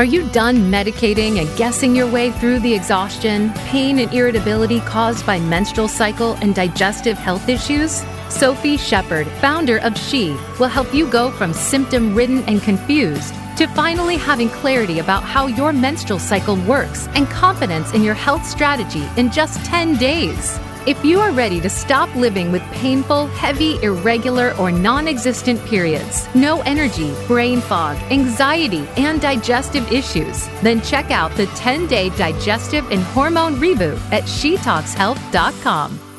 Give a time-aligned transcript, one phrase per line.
[0.00, 5.26] Are you done medicating and guessing your way through the exhaustion, pain, and irritability caused
[5.26, 8.02] by menstrual cycle and digestive health issues?
[8.30, 13.66] Sophie Shepard, founder of She, will help you go from symptom ridden and confused to
[13.74, 19.06] finally having clarity about how your menstrual cycle works and confidence in your health strategy
[19.18, 20.58] in just 10 days.
[20.86, 26.26] If you are ready to stop living with painful, heavy, irregular, or non existent periods,
[26.34, 32.90] no energy, brain fog, anxiety, and digestive issues, then check out the 10 day digestive
[32.90, 36.09] and hormone reboot at SheTalksHealth.com.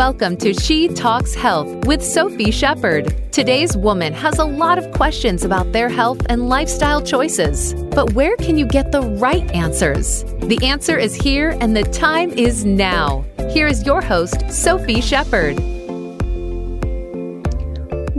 [0.00, 3.30] Welcome to She Talks Health with Sophie Shepard.
[3.32, 7.74] Today's woman has a lot of questions about their health and lifestyle choices.
[7.74, 10.24] But where can you get the right answers?
[10.38, 13.26] The answer is here, and the time is now.
[13.50, 15.58] Here is your host, Sophie Shepard.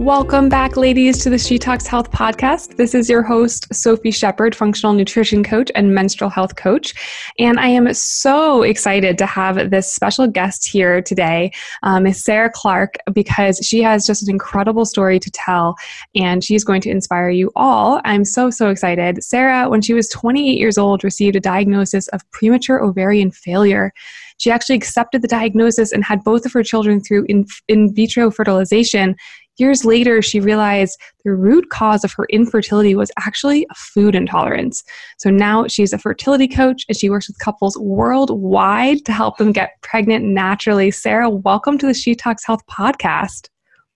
[0.01, 2.75] Welcome back, ladies, to the She Talks Health podcast.
[2.75, 6.95] This is your host, Sophie Shepard, functional nutrition coach and menstrual health coach.
[7.37, 11.51] And I am so excited to have this special guest here today,
[11.83, 15.75] um, Sarah Clark, because she has just an incredible story to tell
[16.15, 18.01] and she's going to inspire you all.
[18.03, 19.23] I'm so, so excited.
[19.23, 23.93] Sarah, when she was 28 years old, received a diagnosis of premature ovarian failure.
[24.41, 28.31] She actually accepted the diagnosis and had both of her children through in, in vitro
[28.31, 29.15] fertilization
[29.57, 34.83] Years later, she realized the root cause of her infertility was actually a food intolerance.
[35.19, 39.51] So now she's a fertility coach and she works with couples worldwide to help them
[39.51, 40.89] get pregnant naturally.
[40.89, 43.49] Sarah, welcome to the She Talks Health podcast.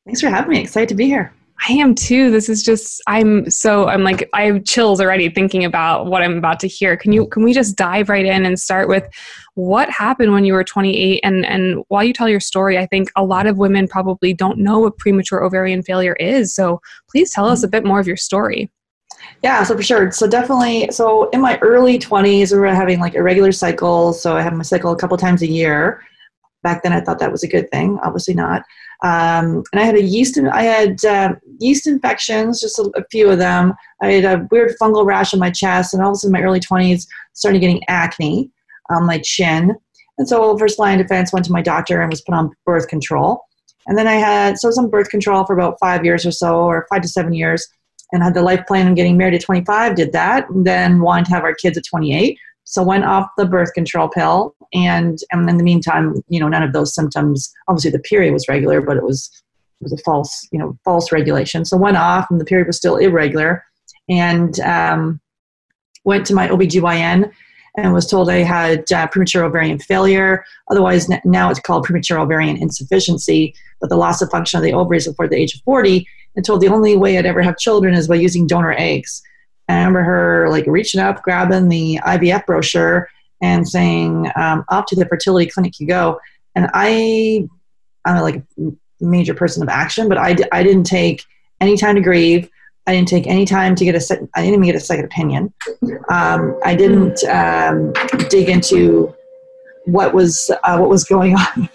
[0.06, 0.62] Thanks for having me.
[0.62, 1.34] Excited to be here.
[1.68, 2.32] I am too.
[2.32, 6.38] This is just I'm so I'm like I have chills already thinking about what I'm
[6.38, 6.98] about to hear.
[6.98, 9.08] Can you can we just dive right in and start with
[9.56, 13.10] what happened when you were 28 and and while you tell your story, I think
[13.16, 16.54] a lot of women probably don't know what premature ovarian failure is.
[16.54, 18.70] So please tell us a bit more of your story.
[19.42, 20.12] Yeah, so for sure.
[20.12, 24.42] So definitely so in my early 20s we were having like irregular cycles, so I
[24.42, 26.04] had my cycle a couple times a year.
[26.62, 28.64] Back then I thought that was a good thing, obviously not.
[29.04, 30.38] Um, and I had a yeast.
[30.38, 33.74] I had uh, yeast infections, just a, a, few of them.
[34.02, 36.42] I had a weird fungal rash on my chest, and all of a sudden, in
[36.42, 38.50] my early twenties, started getting acne
[38.90, 39.76] on my chin.
[40.18, 42.88] And so, first line of defense, went to my doctor and was put on birth
[42.88, 43.42] control.
[43.88, 46.88] And then I had so on birth control for about five years or so, or
[46.90, 47.68] five to seven years,
[48.12, 49.96] and had the life plan of getting married at 25.
[49.96, 52.38] Did that, then wanted to have our kids at 28.
[52.64, 56.64] So went off the birth control pill, and, and in the meantime, you know, none
[56.64, 57.54] of those symptoms.
[57.68, 59.30] Obviously, the period was regular, but it was
[59.82, 61.66] it was a false, you know, false regulation.
[61.66, 63.64] So went off, and the period was still irregular,
[64.10, 65.20] and um,
[66.06, 67.32] went to my OBGYN
[67.78, 70.46] and was told I had uh, premature ovarian failure.
[70.70, 75.08] Otherwise, now it's called premature ovarian insufficiency, but the loss of function of the ovaries
[75.08, 76.08] before the age of 40.
[76.36, 79.24] And told the only way I'd ever have children is by using donor eggs.
[79.68, 83.10] And I remember her like reaching up, grabbing the IVF brochure,
[83.42, 86.20] and saying, um, "Off to the fertility clinic you go."
[86.56, 87.48] And I,
[88.06, 91.24] I'm like a major person of action, but I, I didn't take
[91.62, 92.50] any time to grieve.
[92.88, 94.30] I didn't take any time to get a second.
[94.36, 95.54] I didn't even get a second opinion.
[96.10, 97.94] Um, I didn't um,
[98.30, 99.14] dig into
[99.86, 101.70] what was uh, what was going on,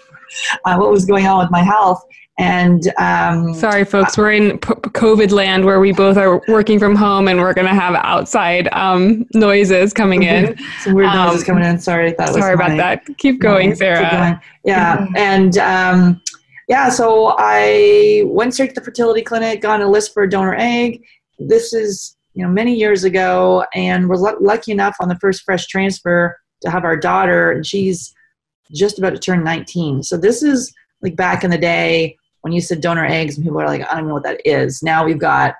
[0.65, 2.03] uh, what was going on with my health.
[2.39, 7.27] And um, sorry, folks, we're in COVID land where we both are working from home,
[7.27, 10.57] and we're going to have outside um, noises coming in.
[10.79, 11.77] Some weird noises um, coming in.
[11.77, 13.05] Sorry, that sorry about that.
[13.17, 14.01] Keep going, Sarah.
[14.01, 14.39] Keep going.
[14.63, 16.21] Yeah, and um,
[16.71, 20.29] yeah, so I went straight to the fertility clinic, got on a list for a
[20.29, 21.03] donor egg.
[21.37, 25.67] This is you know many years ago, and was lucky enough on the first fresh
[25.67, 28.15] transfer to have our daughter, and she's
[28.71, 30.01] just about to turn 19.
[30.03, 33.59] So this is like back in the day when you said donor eggs and people
[33.59, 34.81] are like, I don't know what that is.
[34.81, 35.55] Now we've got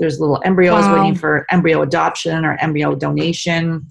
[0.00, 0.96] there's little embryos wow.
[0.96, 3.86] waiting for embryo adoption or embryo donation.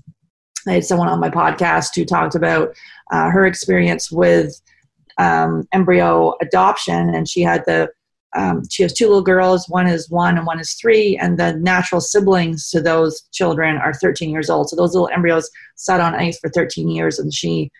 [0.67, 2.75] I had someone on my podcast who talked about
[3.09, 4.61] uh, her experience with
[5.17, 7.89] um, embryo adoption, and she had the
[8.35, 9.67] um, she has two little girls.
[9.69, 13.93] One is one and one is three, and the natural siblings to those children are
[13.93, 14.69] 13 years old.
[14.69, 17.71] So those little embryos sat on ice for 13 years, and she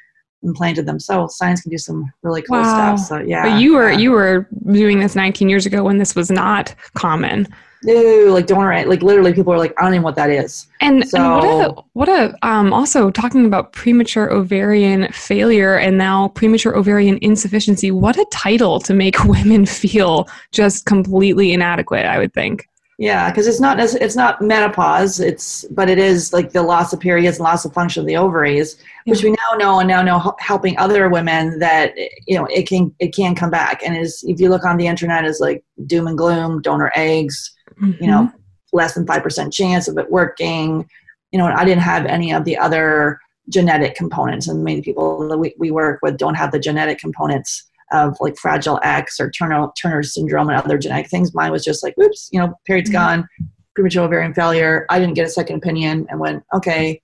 [0.44, 1.00] implanted them.
[1.00, 2.96] So science can do some really cool wow.
[2.96, 3.08] stuff.
[3.08, 3.44] So yeah.
[3.44, 3.98] But you were yeah.
[3.98, 7.48] you were doing this 19 years ago when this was not common.
[7.84, 10.68] No, like donor, like literally, people are like, I don't even know what that is.
[10.82, 15.98] And, so, and what a what a um also talking about premature ovarian failure and
[15.98, 17.92] now premature ovarian insufficiency.
[17.92, 22.06] What a title to make women feel just completely inadequate.
[22.06, 22.68] I would think.
[23.00, 25.20] Yeah, because it's not it's not menopause.
[25.20, 28.18] It's but it is like the loss of periods, and loss of function of the
[28.18, 31.94] ovaries, which we now know and now know helping other women that
[32.26, 33.84] you know it can it can come back.
[33.86, 37.56] And is if you look on the internet, is like doom and gloom, donor eggs,
[37.82, 38.04] mm-hmm.
[38.04, 38.38] you know, mm-hmm.
[38.74, 40.88] less than five percent chance of it working.
[41.32, 43.20] You know, I didn't have any of the other
[43.50, 47.70] genetic components, and many people that we, we work with don't have the genetic components
[47.92, 51.34] of like fragile X or Turner Turner syndrome and other genetic things.
[51.34, 53.22] Mine was just like, oops, you know, period's mm-hmm.
[53.22, 53.30] gone,
[53.76, 54.86] premature ovarian failure.
[54.90, 57.02] I didn't get a second opinion and went, okay,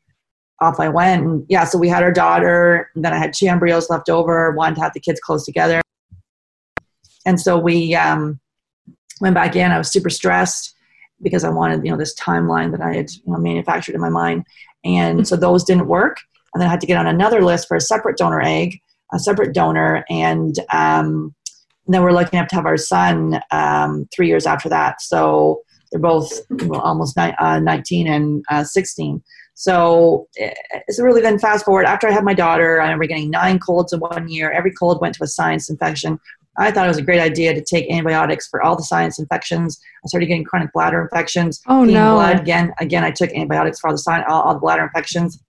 [0.60, 1.25] off I went.
[1.25, 2.90] And yeah, so we had our daughter.
[2.96, 4.52] And then I had two embryos left over.
[4.52, 5.81] Wanted to have the kids close together,
[7.25, 8.40] and so we um,
[9.24, 9.72] went back in.
[9.72, 10.75] I was super stressed
[11.22, 14.10] because I wanted, you know, this timeline that I had you know, manufactured in my
[14.10, 14.46] mind,
[14.84, 16.18] and so those didn't work.
[16.54, 18.80] And then I had to get on another list for a separate donor egg
[19.14, 21.34] a separate donor, and, um,
[21.88, 25.02] then we're lucky enough to have our son um, three years after that.
[25.02, 25.62] So
[25.92, 26.31] they're both
[26.72, 29.22] almost ni- uh, 19 and uh, 16.
[29.54, 33.60] So it's really then fast forward after I had my daughter, I remember getting nine
[33.60, 34.50] colds in one year.
[34.52, 36.20] Every cold went to a sinus infection.
[36.57, 39.79] I thought it was a great idea to take antibiotics for all the sinus infections.
[40.03, 41.61] I started getting chronic bladder infections.
[41.67, 42.15] Oh no!
[42.15, 42.39] Blood.
[42.41, 45.44] Again, again, I took antibiotics for all the sin- all, all the bladder infections.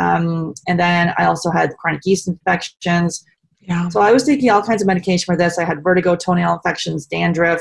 [0.00, 3.24] Um, and then I also had chronic yeast infections.
[3.60, 3.88] Yeah.
[3.88, 5.58] So I was taking all kinds of medication for this.
[5.58, 7.60] I had vertigo, toenail infections, dandruff,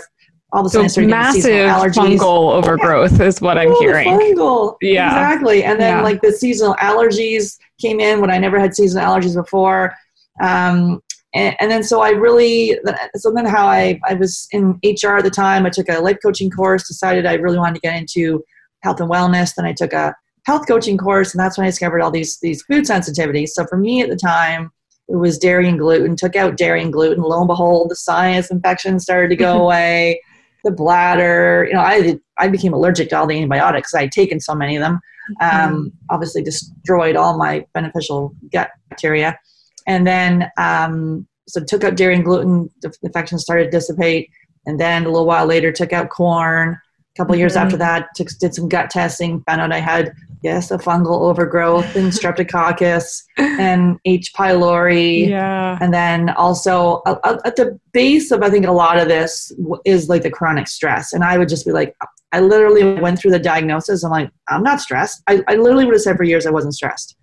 [0.56, 3.26] all the so massive fungal overgrowth yeah.
[3.26, 4.08] is what I'm oh, hearing.
[4.08, 4.78] Fungal.
[4.82, 5.08] Yeah.
[5.08, 5.64] Exactly.
[5.64, 6.04] And then yeah.
[6.04, 9.94] like the seasonal allergies came in when I never had seasonal allergies before.
[10.42, 11.02] Um,
[11.36, 12.80] and, and, then so I really
[13.16, 15.66] so then how I, I was in HR at the time.
[15.66, 18.44] I took a life coaching course, decided I really wanted to get into
[18.84, 19.54] health and wellness.
[19.54, 20.16] Then I took a
[20.46, 23.50] health coaching course, and that's when I discovered all these these food sensitivities.
[23.50, 24.72] So for me at the time,
[25.10, 26.16] it was dairy and gluten.
[26.16, 27.24] Took out dairy and gluten.
[27.24, 30.22] Lo and behold, the sinus infection started to go away.
[30.64, 33.94] The bladder, you know, I I became allergic to all the antibiotics.
[33.94, 35.00] I had taken so many of them.
[35.42, 35.88] Um, mm-hmm.
[36.10, 39.38] Obviously, destroyed all my beneficial gut bacteria,
[39.88, 42.70] and then um, so took out dairy and gluten.
[42.82, 44.30] The infection started to dissipate,
[44.66, 47.40] and then a little while later took out corn A couple mm-hmm.
[47.40, 51.22] years after that, took, did some gut testing, found out I had, yes, a fungal
[51.22, 54.34] overgrowth and streptococcus and H.
[54.34, 55.30] pylori.
[55.30, 55.78] Yeah.
[55.82, 59.52] And then also uh, at the base of, I think, a lot of this
[59.86, 61.14] is like the chronic stress.
[61.14, 61.96] And I would just be like,
[62.32, 64.04] I literally went through the diagnosis.
[64.04, 65.24] I'm like, I'm not stressed.
[65.28, 67.16] I, I literally would have said for years I wasn't stressed.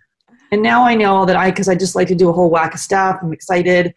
[0.53, 2.75] And now I know that I, because I just like to do a whole whack
[2.75, 3.95] of stuff, I'm excited.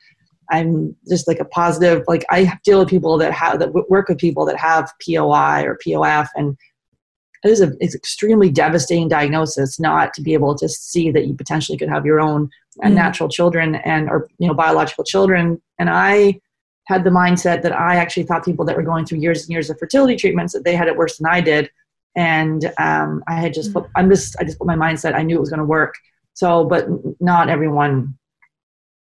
[0.50, 4.18] I'm just like a positive, like I deal with people that have, that work with
[4.18, 6.58] people that have POI or POF and
[7.46, 11.36] it is a, it's extremely devastating diagnosis not to be able to see that you
[11.36, 12.50] potentially could have your own
[12.84, 12.92] mm.
[12.92, 15.62] natural children and or you know biological children.
[15.78, 16.40] And i
[16.86, 19.70] had the mindset that i actually thought people that were going through years and years
[19.70, 21.70] of fertility treatments that they had it worse than i did.
[22.16, 25.36] And um, i had just put, i'm just i just put my mindset i knew
[25.36, 25.94] it was going to work
[26.36, 26.88] so but
[27.20, 28.16] not everyone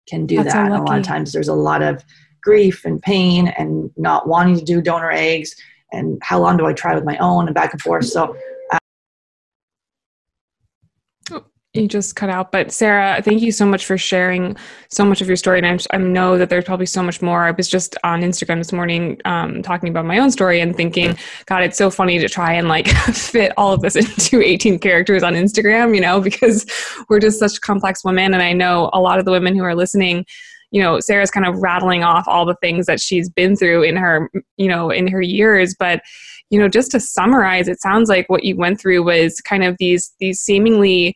[0.09, 0.71] can do That's that.
[0.71, 2.03] A lot of times there's a lot of
[2.41, 5.55] grief and pain and not wanting to do donor eggs
[5.91, 8.05] and how long do I try with my own and back and forth.
[8.05, 8.35] So
[11.75, 12.51] you just cut out.
[12.51, 14.55] But sarah thank you so much for sharing
[14.89, 15.59] so much of your story.
[15.59, 17.43] And i, I know that there's probably so much more.
[17.43, 21.17] I was just on instagram this morning um, talking about my own story and thinking
[21.45, 25.23] god it's so funny to try and like fit all of this into 18 characters
[25.23, 26.65] on instagram you know because
[27.09, 28.33] we're just such complex women.
[28.33, 30.25] And i know a lot of the women who are listening
[30.71, 33.95] you know sarah's kind of rattling off all the things that she's been through in
[33.95, 35.75] her you know in her years.
[35.77, 36.01] But
[36.49, 39.75] you know just to summarize it sounds like what you went through was kind of
[39.79, 41.15] these these seemingly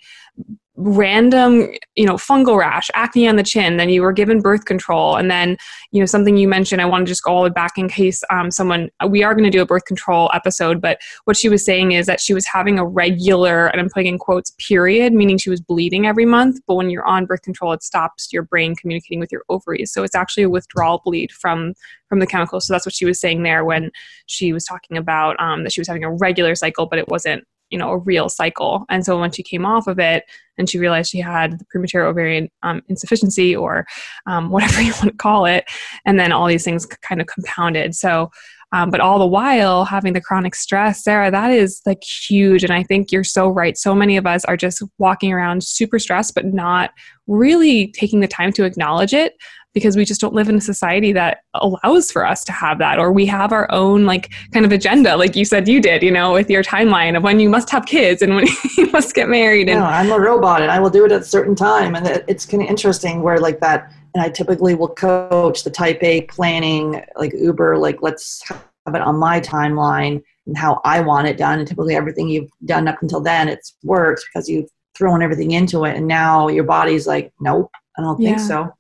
[0.82, 5.18] random you know fungal rash acne on the chin then you were given birth control
[5.18, 5.58] and then
[5.92, 7.90] you know something you mentioned i want to just go all the way back in
[7.90, 11.50] case um, someone we are going to do a birth control episode but what she
[11.50, 15.14] was saying is that she was having a regular and i'm putting in quotes period
[15.14, 18.44] meaning she was bleeding every month but when you're on birth control it stops your
[18.44, 19.92] brain communicating with your ovaries.
[19.92, 21.74] So it's actually a withdrawal bleed from
[22.08, 22.60] from the chemical.
[22.60, 23.92] So that's what she was saying there when
[24.26, 27.44] she was talking about um, that she was having a regular cycle but it wasn't
[27.70, 28.86] you know a real cycle.
[28.90, 30.24] And so when she came off of it
[30.58, 33.86] and she realized she had the premature ovarian um, insufficiency or
[34.26, 35.66] um, whatever you want to call it
[36.06, 37.96] and then all these things kind of compounded.
[37.96, 38.30] So
[38.72, 42.64] um, but all the while having the chronic stress sarah that is like huge.
[42.64, 43.78] And i think you're so right.
[43.78, 46.92] So many of us are just walking around super stressed but not
[47.28, 49.34] really taking the time to acknowledge it
[49.74, 53.00] because we just don't live in a society that allows for us to have that
[53.00, 56.12] or we have our own like kind of agenda like you said you did you
[56.12, 58.48] know with your timeline of when you must have kids and when
[58.78, 61.22] you must get married and no, i'm a robot and i will do it at
[61.22, 64.90] a certain time and it's kind of interesting where like that and i typically will
[64.90, 70.58] coach the type a planning like uber like let's have it on my timeline and
[70.58, 71.60] how I want it done.
[71.60, 75.86] And typically everything you've done up until then, it's worked because you've thrown everything into
[75.86, 75.96] it.
[75.96, 78.48] And now your body's like, nope, I don't think yeah.
[78.48, 78.74] so.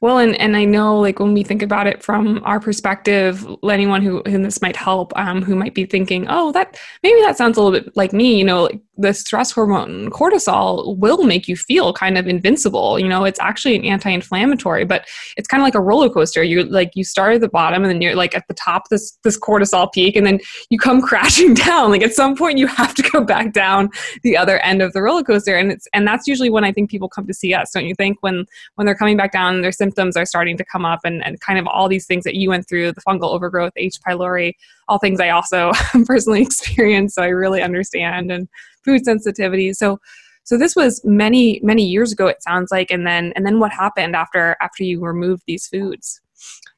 [0.00, 4.02] Well, and, and I know like when we think about it from our perspective, anyone
[4.02, 7.56] who, who this might help, um, who might be thinking, oh, that maybe that sounds
[7.56, 11.56] a little bit like me, you know, like the stress hormone cortisol will make you
[11.56, 12.98] feel kind of invincible.
[12.98, 16.42] You know, it's actually an anti-inflammatory, but it's kind of like a roller coaster.
[16.42, 19.18] You like you start at the bottom and then you're like at the top this
[19.24, 21.90] this cortisol peak and then you come crashing down.
[21.90, 23.88] Like at some point you have to go back down
[24.22, 25.56] the other end of the roller coaster.
[25.56, 27.94] And it's and that's usually when I think people come to see us, don't you
[27.94, 28.18] think?
[28.20, 31.40] When when they're coming back down their symptoms are starting to come up and, and
[31.40, 33.96] kind of all these things that you went through, the fungal overgrowth, H.
[34.06, 34.52] pylori,
[34.88, 35.72] all things I also
[36.06, 37.14] personally experienced.
[37.14, 38.48] So I really understand and
[38.84, 39.72] food sensitivity.
[39.72, 39.98] So
[40.44, 43.72] so this was many many years ago it sounds like and then and then what
[43.72, 46.20] happened after after you removed these foods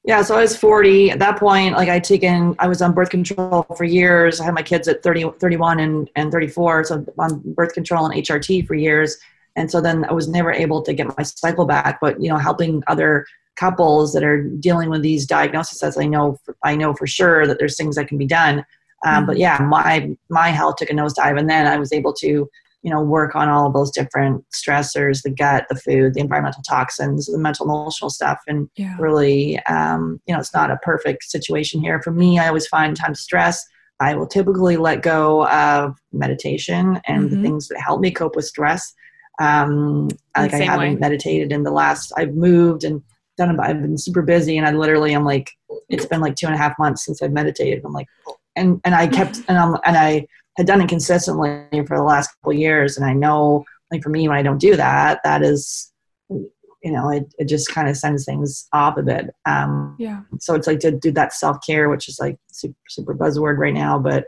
[0.05, 3.11] yeah so i was 40 at that point like I'd taken i was on birth
[3.11, 7.41] control for years i had my kids at 30 31 and, and 34 so on
[7.55, 9.17] birth control and hrt for years
[9.57, 12.39] and so then i was never able to get my cycle back but you know
[12.39, 17.07] helping other couples that are dealing with these diagnoses as i know i know for
[17.07, 18.65] sure that there's things that can be done
[19.07, 19.41] um, but mm-hmm.
[19.41, 22.49] yeah, my my health took a nosedive, and then I was able to
[22.83, 26.63] you know work on all of those different stressors, the gut, the food, the environmental
[26.63, 28.97] toxins, the mental emotional stuff, and yeah.
[28.99, 32.39] really um, you know it's not a perfect situation here for me.
[32.39, 33.65] I always find times to stress.
[34.01, 37.37] I will typically let go of meditation and mm-hmm.
[37.37, 38.95] the things that help me cope with stress.
[39.41, 40.97] Um, like I haven't way.
[40.97, 42.13] meditated in the last.
[42.17, 43.03] I've moved and
[43.37, 43.59] done.
[43.61, 45.51] I've been super busy, and I literally am like,
[45.89, 47.83] it's been like two and a half months since I've meditated.
[47.85, 48.09] I'm like,
[48.57, 52.31] and and I kept and I'm, and I had done it consistently for the last
[52.37, 55.93] couple years, and I know like for me when I don't do that, that is
[56.29, 59.31] you know it, it just kind of sends things off a bit.
[59.47, 60.23] Um, yeah.
[60.41, 63.75] So it's like to do that self care, which is like super, super buzzword right
[63.75, 64.27] now, but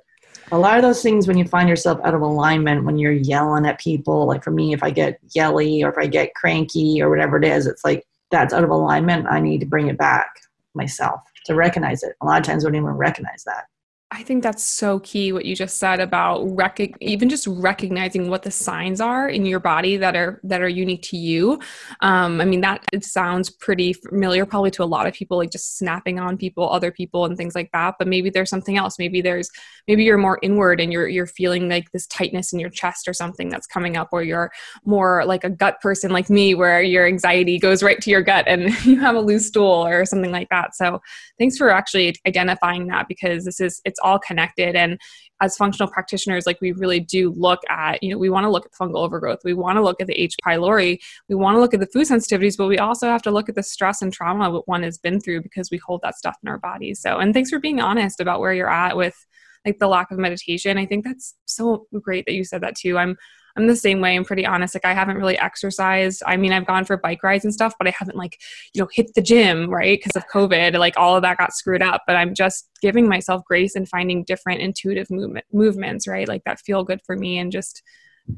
[0.52, 3.66] a lot of those things when you find yourself out of alignment when you're yelling
[3.66, 7.08] at people like for me if i get yelly or if i get cranky or
[7.10, 9.26] whatever it is it's like that's out of alignment.
[9.28, 10.28] I need to bring it back
[10.74, 12.16] myself to recognize it.
[12.20, 13.66] A lot of times I don't even recognize that
[14.14, 18.44] I think that's so key what you just said about rec- even just recognizing what
[18.44, 21.58] the signs are in your body that are that are unique to you.
[22.00, 25.50] Um, I mean that it sounds pretty familiar probably to a lot of people like
[25.50, 29.00] just snapping on people, other people and things like that, but maybe there's something else.
[29.00, 29.50] Maybe there's
[29.88, 33.14] maybe you're more inward and you're you're feeling like this tightness in your chest or
[33.14, 34.52] something that's coming up or you're
[34.84, 38.44] more like a gut person like me where your anxiety goes right to your gut
[38.46, 40.76] and you have a loose stool or something like that.
[40.76, 41.02] So
[41.36, 44.76] thanks for actually identifying that because this is it's all connected.
[44.76, 45.00] And
[45.40, 48.64] as functional practitioners like we really do look at you know we want to look
[48.64, 49.40] at fungal overgrowth.
[49.44, 50.36] We want to look at the h.
[50.46, 50.98] pylori.
[51.28, 53.56] We want to look at the food sensitivities but we also have to look at
[53.56, 56.48] the stress and trauma what one has been through because we hold that stuff in
[56.48, 59.16] our bodies so and thanks for being honest about where you're at with
[59.64, 60.78] like the lack of meditation.
[60.78, 62.98] I think that's so great that you said that too.
[62.98, 63.16] I'm
[63.56, 64.16] I'm the same way.
[64.16, 64.74] I'm pretty honest.
[64.74, 66.22] Like I haven't really exercised.
[66.26, 68.40] I mean, I've gone for bike rides and stuff, but I haven't like,
[68.72, 69.98] you know, hit the gym, right?
[69.98, 72.02] Because of COVID, like all of that got screwed up.
[72.06, 76.26] But I'm just giving myself grace and finding different intuitive movement movements, right?
[76.26, 77.82] Like that feel good for me and just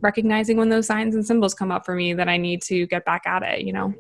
[0.01, 3.05] recognizing when those signs and symbols come up for me that I need to get
[3.05, 3.95] back at it, you know?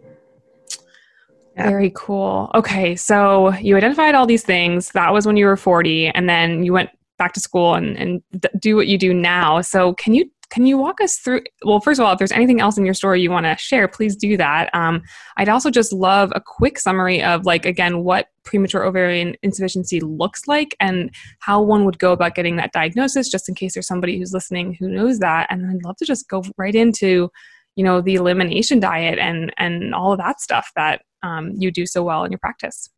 [1.57, 1.71] Yeah.
[1.71, 2.51] Very cool.
[2.55, 4.91] Okay, so you identified all these things.
[4.91, 8.23] That was when you were 40, and then you went back to school and, and
[8.61, 9.63] do what you do now.
[9.63, 12.61] So, can you can you walk us through well first of all if there's anything
[12.61, 14.75] else in your story you want to share please do that.
[14.75, 15.03] Um,
[15.37, 20.47] i'd also just love a quick summary of like again what premature ovarian insufficiency looks
[20.47, 21.11] like and
[21.41, 24.75] how one would go about getting that diagnosis just in case there's somebody who's listening
[24.75, 25.47] who knows that.
[25.51, 27.31] And i'd love to just go right into
[27.75, 31.87] you know the elimination diet and and all of that stuff that um, you do
[31.87, 32.89] so well in your practice.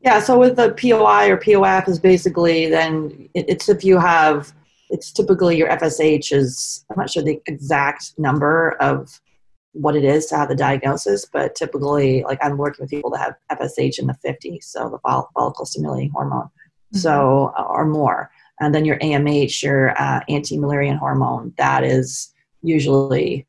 [0.00, 4.52] Yeah so with the poi or pof is basically then it's if you have
[4.90, 9.20] it's typically your FSH is, I'm not sure the exact number of
[9.72, 13.36] what it is to have the diagnosis, but typically, like I'm working with people that
[13.50, 14.98] have FSH in the 50s, so the
[15.34, 16.98] follicle stimulating hormone, mm-hmm.
[16.98, 18.30] so uh, or more.
[18.60, 23.46] And then your AMH, your uh, anti-Müllerian hormone, that is usually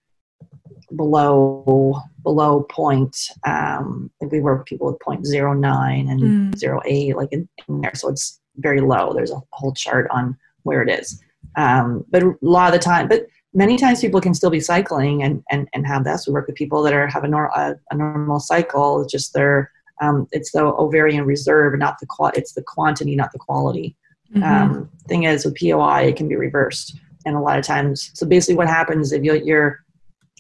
[0.95, 3.15] below below point.
[3.45, 6.57] Um, like we work with people with point zero nine and mm.
[6.57, 9.13] zero eight, like in, in there, so it's very low.
[9.13, 11.21] There's a whole chart on where it is.
[11.55, 15.23] Um, but a lot of the time, but many times people can still be cycling
[15.23, 16.27] and, and, and have this.
[16.27, 19.01] We work with people that are have a, nor- a, a normal cycle.
[19.01, 19.71] It's just their
[20.01, 22.31] um, it's the ovarian reserve, not the qual.
[22.35, 23.95] It's the quantity, not the quality.
[24.33, 24.43] Mm-hmm.
[24.43, 28.11] Um, thing is, with POI, it can be reversed, and a lot of times.
[28.13, 29.83] So basically, what happens if you, you're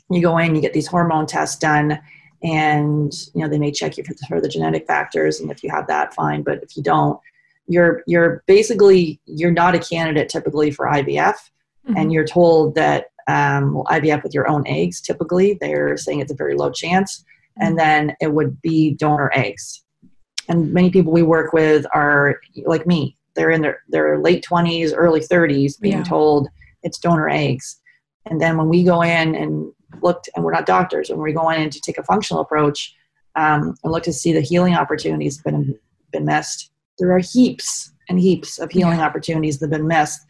[0.09, 1.99] you go in, you get these hormone tests done,
[2.43, 5.63] and you know they may check you for the, for the genetic factors, and if
[5.63, 6.43] you have that, fine.
[6.43, 7.19] But if you don't,
[7.67, 11.97] you're you're basically you're not a candidate typically for IVF, mm-hmm.
[11.97, 15.01] and you're told that um, well, IVF with your own eggs.
[15.01, 17.67] Typically, they're saying it's a very low chance, mm-hmm.
[17.67, 19.83] and then it would be donor eggs.
[20.47, 23.17] And many people we work with are like me.
[23.35, 26.03] They're in their their late twenties, early thirties, being yeah.
[26.03, 26.49] told
[26.83, 27.81] it's donor eggs.
[28.27, 31.49] And then when we go in and looked, and we're not doctors, when we go
[31.49, 32.95] in to take a functional approach
[33.35, 35.77] um, and look to see the healing opportunities been
[36.11, 39.05] been missed, there are heaps and heaps of healing yeah.
[39.05, 40.21] opportunities that have been missed.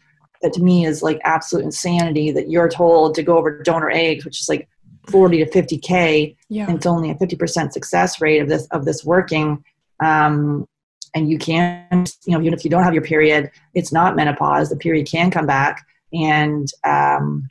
[0.42, 4.24] That to me is like absolute insanity that you're told to go over donor eggs,
[4.24, 4.68] which is like
[5.08, 6.66] 40 to 50k, yeah.
[6.66, 9.64] and it's only a 50% success rate of this of this working.
[10.04, 10.68] Um,
[11.14, 14.68] and you can, you know, even if you don't have your period, it's not menopause.
[14.68, 17.48] The period can come back, and um,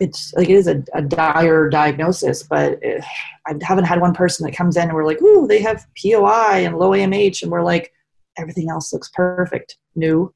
[0.00, 2.42] it's like it is a, a dire diagnosis.
[2.42, 3.04] But it,
[3.46, 6.64] I haven't had one person that comes in and we're like, "Ooh, they have POI
[6.64, 7.92] and low AMH," and we're like,
[8.38, 10.32] "Everything else looks perfect." New.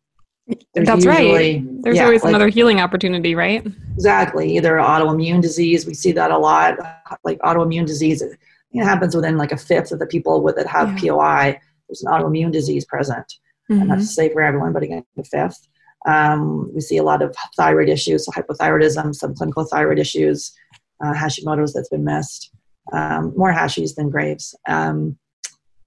[0.75, 1.83] There's That's usually, right.
[1.83, 3.67] There's yeah, always like, another healing opportunity, right?
[3.95, 4.57] Exactly.
[4.57, 6.77] Either autoimmune disease, we see that a lot.
[7.25, 8.39] Like autoimmune disease, it,
[8.71, 11.11] it happens within like a fifth of the people with that have yeah.
[11.11, 11.61] POI.
[11.89, 13.27] There's an autoimmune disease present,
[13.71, 13.83] mm-hmm.
[13.83, 15.67] and that's to say for everyone, but again, the fifth.
[16.07, 20.53] Um, we see a lot of thyroid issues, so hypothyroidism, some clinical thyroid issues,
[21.05, 22.51] uh, Hashimoto's that's been missed,
[22.93, 24.55] um, more Hashis than Graves.
[24.69, 25.19] Um,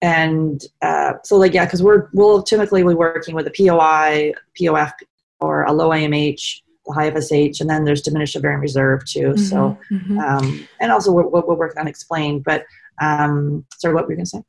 [0.01, 4.94] and uh, so, like, yeah, because we're we'll typically be working with a POI, POF,
[5.41, 9.32] or a low AMH, the high FSH, and then there's diminished ovarian reserve too.
[9.32, 10.18] Mm-hmm, so, mm-hmm.
[10.20, 12.65] Um, and also we're, we're working on explained But
[13.01, 14.44] um, sorry, what were you going to say?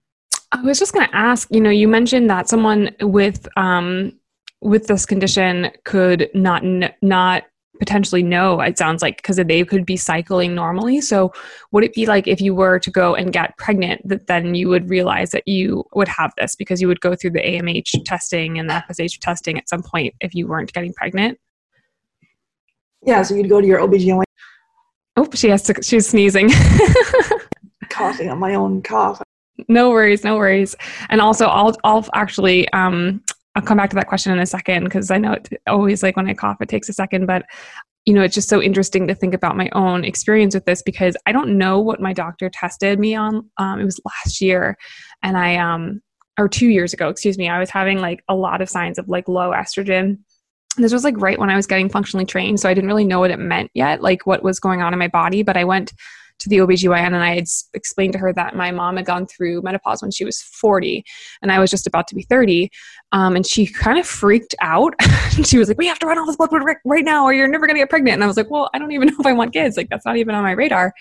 [0.52, 1.48] I was just going to ask.
[1.50, 4.12] You know, you mentioned that someone with um,
[4.60, 6.62] with this condition could not
[7.02, 7.44] not
[7.80, 11.00] potentially know it sounds like because they could be cycling normally.
[11.00, 11.32] So
[11.72, 14.68] would it be like if you were to go and get pregnant that then you
[14.68, 18.58] would realize that you would have this because you would go through the amh testing
[18.58, 21.38] and the fsh testing at some point if you weren't getting pregnant?
[23.04, 24.22] Yeah so you'd go to your obgyn
[25.16, 26.50] oh she has to she's sneezing.
[27.90, 29.20] Coughing on my own cough.
[29.66, 30.76] No worries no worries.
[31.08, 33.22] And also i'll i'll actually um
[33.54, 36.16] I'll come back to that question in a second because I know it always like
[36.16, 37.44] when I cough, it takes a second, but
[38.06, 41.16] you know, it's just so interesting to think about my own experience with this because
[41.26, 43.50] I don't know what my doctor tested me on.
[43.58, 44.76] Um, it was last year,
[45.22, 46.00] and I um
[46.38, 47.48] or two years ago, excuse me.
[47.48, 50.18] I was having like a lot of signs of like low estrogen.
[50.76, 53.20] This was like right when I was getting functionally trained, so I didn't really know
[53.20, 55.42] what it meant yet, like what was going on in my body.
[55.42, 55.92] But I went
[56.40, 59.62] to the OBGYN and I had explained to her that my mom had gone through
[59.62, 61.04] menopause when she was 40
[61.42, 62.70] and I was just about to be 30.
[63.12, 64.94] Um, and she kind of freaked out.
[65.44, 67.48] she was like, We have to run all this blood work right now or you're
[67.48, 68.14] never going to get pregnant.
[68.14, 69.76] And I was like, Well, I don't even know if I want kids.
[69.76, 70.92] Like, that's not even on my radar.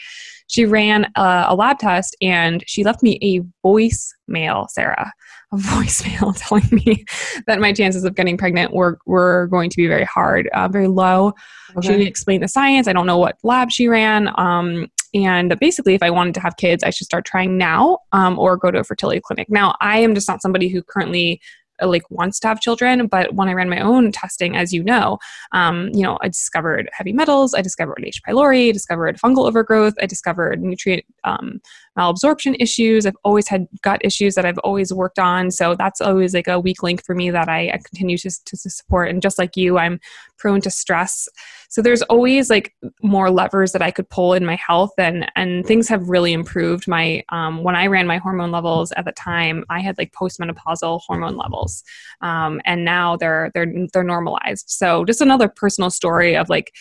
[0.48, 5.12] She ran a, a lab test and she left me a voicemail, Sarah,
[5.52, 7.06] a voicemail telling me
[7.46, 10.88] that my chances of getting pregnant were, were going to be very hard, uh, very
[10.88, 11.34] low.
[11.76, 11.82] Okay.
[11.88, 12.88] She didn't explain the science.
[12.88, 14.30] I don't know what lab she ran.
[14.40, 18.38] Um, and basically, if I wanted to have kids, I should start trying now um,
[18.38, 19.50] or go to a fertility clinic.
[19.50, 21.42] Now, I am just not somebody who currently
[21.82, 24.84] uh, like wants to have children but when i ran my own testing as you
[24.84, 25.18] know
[25.52, 29.94] um, you know i discovered heavy metals i discovered h pylori I discovered fungal overgrowth
[30.02, 31.62] i discovered nutrient um,
[32.00, 33.06] malabsorption issues.
[33.06, 35.52] I've always had gut issues that i've always worked on.
[35.52, 38.58] So that's always like a weak link for me that i, I continue to, to
[38.58, 39.10] support.
[39.10, 40.00] And just like you i'm
[40.38, 41.28] prone to stress.
[41.70, 44.92] So there's always like more levers that i could pull in my health.
[44.98, 49.06] And and things have really improved my um, when i ran my hormone levels at
[49.06, 51.84] the time i had like postmenopausal hormone levels.
[52.22, 54.70] Um, and now they're they're they're normalized.
[54.70, 56.72] So just another personal story of like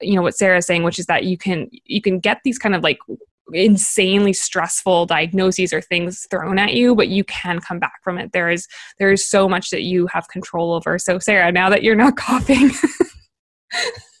[0.00, 2.74] you know what sarah's saying which is that you can you can get these kind
[2.74, 2.98] of like
[3.52, 8.32] insanely stressful diagnoses or things thrown at you but you can come back from it
[8.32, 8.66] there is
[8.98, 12.16] there is so much that you have control over so sarah now that you're not
[12.24, 12.70] coughing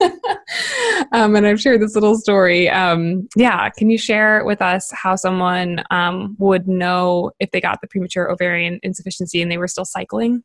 [1.12, 2.68] um, and I've shared this little story.
[2.68, 7.80] Um, yeah, can you share with us how someone um, would know if they got
[7.80, 10.42] the premature ovarian insufficiency and they were still cycling?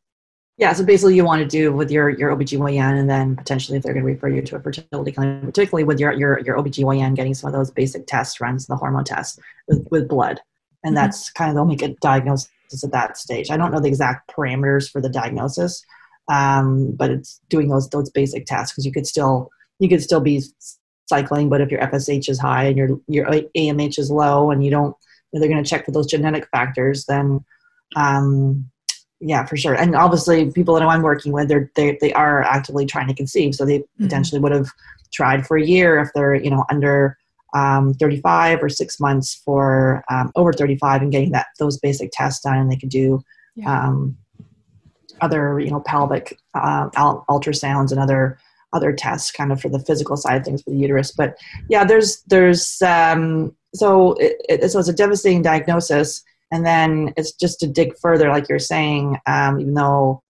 [0.60, 3.84] Yeah, so basically you want to do with your, your OBGYN and then potentially if
[3.84, 7.16] they're going to refer you to a fertility clinic, particularly with your, your, your OBGYN
[7.16, 10.42] getting some of those basic tests runs, the hormone tests with, with blood.
[10.84, 10.96] And mm-hmm.
[10.96, 12.50] that's kind of, the only a diagnosis
[12.84, 13.50] at that stage.
[13.50, 15.82] I don't know the exact parameters for the diagnosis,
[16.30, 20.20] um, but it's doing those those basic tests because you could still you could still
[20.20, 20.44] be
[21.08, 24.72] cycling, but if your FSH is high and your your AMH is low, and you
[24.72, 24.96] don't,
[25.32, 27.44] they're going to check for those genetic factors, then
[27.96, 28.70] um,
[29.20, 29.74] yeah, for sure.
[29.74, 33.54] And obviously, people that I'm working with, they're they they are actively trying to conceive,
[33.54, 34.06] so they mm-hmm.
[34.06, 34.70] potentially would have
[35.12, 37.18] tried for a year if they're you know under
[37.54, 42.44] um, 35 or six months for um, over 35 and getting that those basic tests
[42.44, 43.22] done, and they could do
[43.56, 43.88] yeah.
[43.88, 44.18] um,
[45.22, 46.90] other you know pelvic uh,
[47.30, 48.38] ultrasounds and other
[48.72, 51.36] other tests kind of for the physical side of things for the uterus but
[51.70, 57.34] yeah there's there's um, so it, it, so it's a devastating diagnosis and then it's
[57.34, 60.22] just to dig further like you're saying um, even though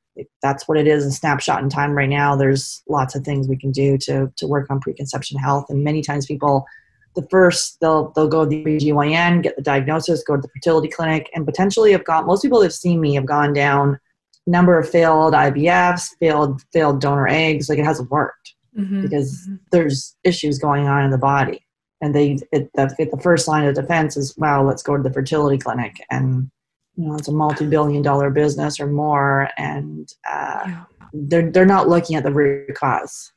[0.42, 3.58] that's what it is a snapshot in time right now there's lots of things we
[3.58, 6.66] can do to to work on preconception health and many times people
[7.16, 10.88] the first they'll they'll go to the GYN, get the diagnosis, go to the fertility
[10.88, 12.26] clinic, and potentially have gone.
[12.26, 14.00] Most people that have seen me have gone down
[14.48, 17.70] number of failed IVFs, failed failed donor eggs.
[17.70, 19.02] Like it hasn't worked mm-hmm.
[19.02, 19.56] because mm-hmm.
[19.72, 21.66] there's issues going on in the body,
[22.02, 25.14] and they it, the, the first line of defense is well, let's go to the
[25.14, 26.50] fertility clinic, and
[26.96, 30.84] you know it's a multi-billion dollar business or more, and uh, yeah.
[31.14, 33.32] they're they're not looking at the root cause.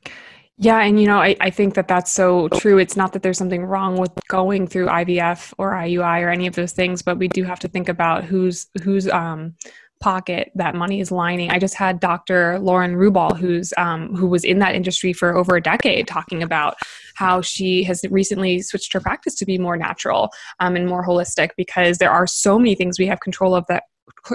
[0.57, 2.77] Yeah, and you know, I, I think that that's so true.
[2.77, 6.55] It's not that there's something wrong with going through IVF or IUI or any of
[6.55, 9.55] those things, but we do have to think about who's who's um,
[10.03, 11.49] pocket that money is lining.
[11.49, 12.59] I just had Dr.
[12.59, 16.75] Lauren Rubal, who's um, who was in that industry for over a decade, talking about
[17.15, 21.51] how she has recently switched her practice to be more natural um, and more holistic
[21.55, 23.83] because there are so many things we have control of that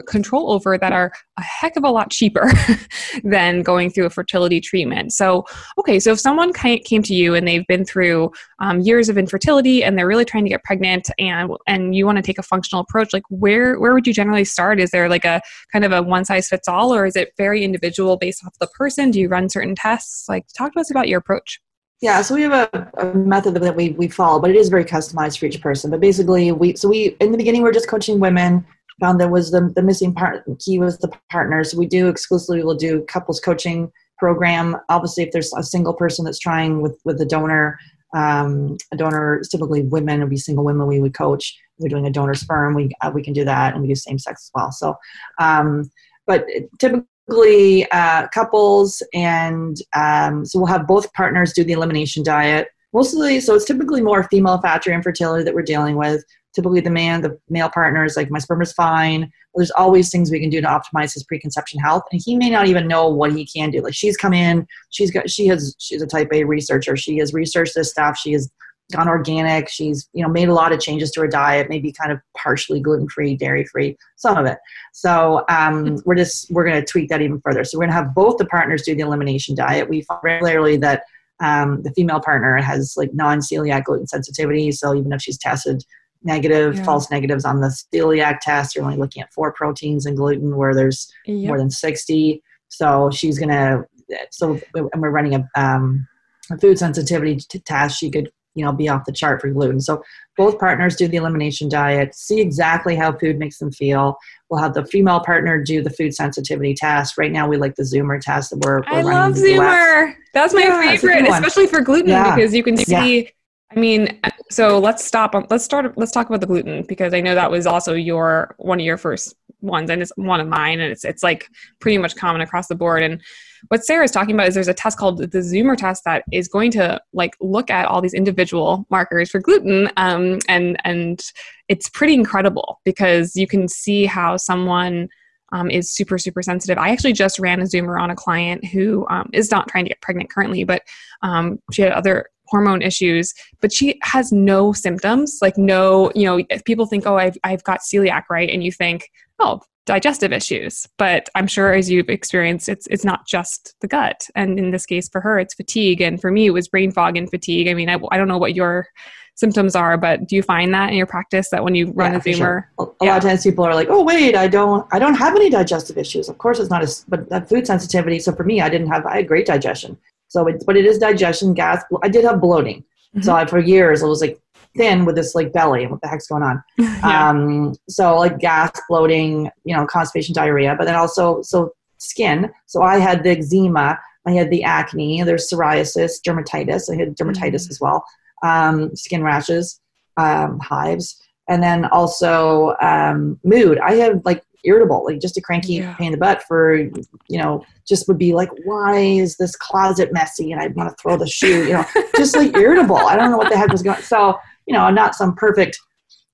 [0.07, 2.51] control over that are a heck of a lot cheaper
[3.25, 5.13] than going through a fertility treatment.
[5.13, 5.45] So,
[5.79, 9.83] okay, so if someone came to you and they've been through um, years of infertility
[9.83, 12.83] and they're really trying to get pregnant and and you want to take a functional
[12.83, 14.81] approach, like where where would you generally start?
[14.81, 15.41] Is there like a
[15.73, 18.69] kind of a one size fits all, or is it very individual based off the
[18.69, 19.11] person?
[19.11, 20.29] Do you run certain tests?
[20.29, 21.61] Like, talk to us about your approach.
[22.01, 24.85] Yeah, so we have a, a, method that we, we follow, but it is very
[24.85, 25.91] customized for each person.
[25.91, 28.65] But basically, we so we in the beginning we're just coaching women
[29.01, 32.75] found that was the, the missing part key was the partners we do exclusively we'll
[32.75, 34.77] do couples coaching program.
[34.89, 37.79] Obviously if there's a single person that's trying with with a donor
[38.15, 41.57] um, a donor typically women would be single women we would coach.
[41.77, 43.95] If they're doing a donor sperm we uh, we can do that and we do
[43.95, 44.73] same sex as well.
[44.73, 44.97] So
[45.39, 45.91] um,
[46.27, 46.47] but
[46.79, 52.69] typically uh, couples and um, so we'll have both partners do the elimination diet.
[52.93, 56.25] Mostly so it's typically more female factor infertility that we're dealing with
[56.59, 59.21] typically the man, the male partner is like, my sperm is fine.
[59.21, 62.03] Well, there's always things we can do to optimize his preconception health.
[62.11, 63.81] And he may not even know what he can do.
[63.81, 66.97] Like she's come in, she's got, she has, she's a type A researcher.
[66.97, 68.19] She has researched this stuff.
[68.19, 68.51] She has
[68.91, 69.69] gone organic.
[69.69, 72.81] She's, you know, made a lot of changes to her diet, maybe kind of partially
[72.81, 74.59] gluten-free, dairy-free, some of it.
[74.93, 77.63] So um, we're just, we're going to tweak that even further.
[77.63, 79.89] So we're going to have both the partners do the elimination diet.
[79.89, 81.05] We find regularly that
[81.41, 84.73] um, the female partner has like non-celiac gluten sensitivity.
[84.73, 85.85] So even if she's tested
[86.23, 86.85] negative, yeah.
[86.85, 88.75] false negatives on the celiac test.
[88.75, 91.49] You're only looking at four proteins in gluten where there's yep.
[91.49, 92.43] more than 60.
[92.69, 93.87] So she's going to,
[94.31, 96.07] so, and we're running a, um,
[96.51, 97.99] a food sensitivity test.
[97.99, 99.81] She could, you know, be off the chart for gluten.
[99.81, 100.03] So
[100.37, 104.17] both partners do the elimination diet, see exactly how food makes them feel.
[104.51, 107.19] We'll have the female partner do the food sensitivity test.
[107.19, 110.15] Right now, we like the Zoomer test that we're, we're I love Zoomer.
[110.35, 112.35] That's my yeah, favorite, especially for gluten yeah.
[112.35, 113.31] because you can see.
[113.71, 114.19] I mean,
[114.51, 115.35] so let's stop.
[115.51, 115.97] Let's start.
[115.97, 118.97] Let's talk about the gluten because I know that was also your one of your
[118.97, 121.49] first ones, and it's one of mine, and it's it's like
[121.81, 123.03] pretty much common across the board.
[123.03, 123.21] And
[123.69, 126.49] what Sarah Sarah's talking about is there's a test called the Zoomer test that is
[126.49, 131.23] going to like look at all these individual markers for gluten, um, and and
[131.69, 135.09] it's pretty incredible because you can see how someone
[135.53, 136.79] um, is super super sensitive.
[136.79, 139.89] I actually just ran a Zoomer on a client who um, is not trying to
[139.89, 140.83] get pregnant currently, but
[141.23, 146.45] um, she had other hormone issues, but she has no symptoms, like no, you know,
[146.51, 148.51] if people think, oh, I've, I've got celiac, right?
[148.51, 150.87] And you think, oh, digestive issues.
[150.99, 154.29] But I'm sure as you've experienced, it's, it's not just the gut.
[154.35, 156.01] And in this case, for her, it's fatigue.
[156.01, 157.69] And for me, it was brain fog and fatigue.
[157.69, 158.87] I mean, I, I don't know what your
[159.35, 162.19] symptoms are, but do you find that in your practice that when you run yeah,
[162.19, 162.37] a Zoomer?
[162.37, 162.73] Sure.
[162.81, 163.11] A, yeah.
[163.13, 165.97] lot of times people are like, oh, wait, I don't, I don't have any digestive
[165.97, 166.29] issues.
[166.29, 168.19] Of course it's not as, but that food sensitivity.
[168.19, 169.97] So for me, I didn't have, I had great digestion.
[170.29, 171.83] So it's, but it is digestion, gas.
[172.03, 172.81] I did have bloating.
[173.15, 173.23] Mm-hmm.
[173.23, 174.41] So I, for years, I was like
[174.77, 175.83] thin with this like belly.
[175.83, 176.63] and What the heck's going on?
[176.79, 177.31] yeah.
[177.31, 182.51] um, so like gas, bloating, you know, constipation, diarrhea, but then also, so skin.
[182.67, 186.93] So I had the eczema, I had the acne, there's psoriasis, dermatitis.
[186.93, 187.71] I had dermatitis mm-hmm.
[187.71, 188.05] as well,
[188.43, 189.81] um, skin rashes,
[190.17, 193.79] um, hives, and then also um, mood.
[193.79, 195.95] I had like irritable, like just a cranky yeah.
[195.95, 200.13] pain in the butt for, you know, just would be like, why is this closet
[200.13, 200.53] messy?
[200.53, 201.85] And I'd want to throw the shoe, you know,
[202.17, 202.97] just like irritable.
[202.97, 205.79] I don't know what the heck was going So, you know, I'm not some perfect,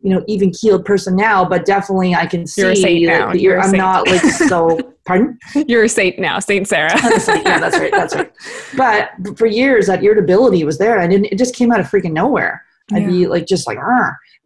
[0.01, 3.33] you know, even keeled person now, but definitely I can see you're a saint now.
[3.33, 5.39] That you're, I'm not like so, pardon?
[5.55, 6.91] You're a saint now, Saint Sarah.
[7.03, 7.93] yeah, that's right.
[7.93, 8.33] That's right.
[8.77, 10.99] But for years, that irritability was there.
[10.99, 12.65] I didn't, it just came out of freaking nowhere.
[12.93, 13.09] I'd yeah.
[13.09, 13.79] be like, just like,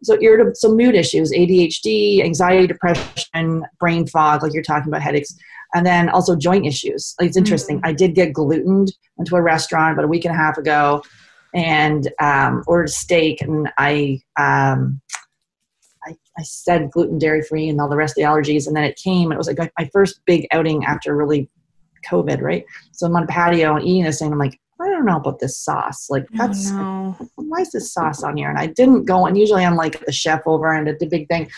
[0.01, 5.35] so irritable so mood issues adhd anxiety depression brain fog like you're talking about headaches
[5.73, 7.15] and then also joint issues.
[7.19, 7.77] Like, it's interesting.
[7.77, 7.87] Mm-hmm.
[7.87, 8.91] I did get glutened.
[9.17, 11.03] into a restaurant about a week and a half ago,
[11.53, 14.21] and um, ordered steak, and I.
[14.37, 15.01] Um,
[16.05, 18.67] I, I said gluten, dairy free, and all the rest of the allergies.
[18.67, 21.49] And then it came, and it was like my first big outing after really
[22.09, 22.63] COVID, right?
[22.93, 24.31] So I'm on a patio and eating this thing.
[24.31, 26.09] I'm like, I don't know about this sauce.
[26.09, 27.29] Like, that's oh, no.
[27.35, 28.49] why is this sauce on here?
[28.49, 29.25] And I didn't go.
[29.25, 31.49] And usually I'm like the chef over and the big thing.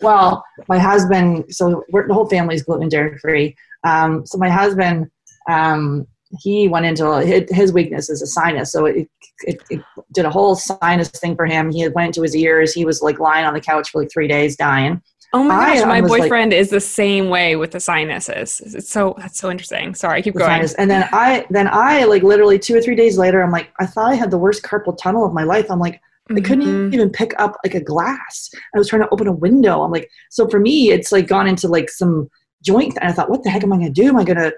[0.00, 1.44] Well, my husband.
[1.54, 3.54] So the whole family is gluten dairy free.
[3.84, 5.10] Um, so my husband,
[5.48, 6.06] um,
[6.38, 8.72] he went into his weakness is a sinus.
[8.72, 9.08] So it,
[9.42, 11.70] it, it, did a whole sinus thing for him.
[11.70, 12.72] He went into his ears.
[12.72, 15.02] He was like lying on the couch for like three days dying.
[15.32, 18.60] Oh my gosh, my boyfriend like, is the same way with the sinuses.
[18.60, 19.94] It's so that's so interesting.
[19.94, 20.48] Sorry, keep going.
[20.48, 20.74] Sinus.
[20.74, 23.86] And then I then I like literally two or three days later, I'm like, I
[23.86, 25.70] thought I had the worst carpal tunnel of my life.
[25.70, 26.38] I'm like, mm-hmm.
[26.38, 26.94] I couldn't mm-hmm.
[26.94, 28.50] even pick up like a glass.
[28.74, 29.82] I was trying to open a window.
[29.82, 32.28] I'm like, so for me, it's like gone into like some
[32.64, 32.98] joint.
[33.00, 34.08] And I thought, what the heck am I gonna do?
[34.08, 34.50] Am I gonna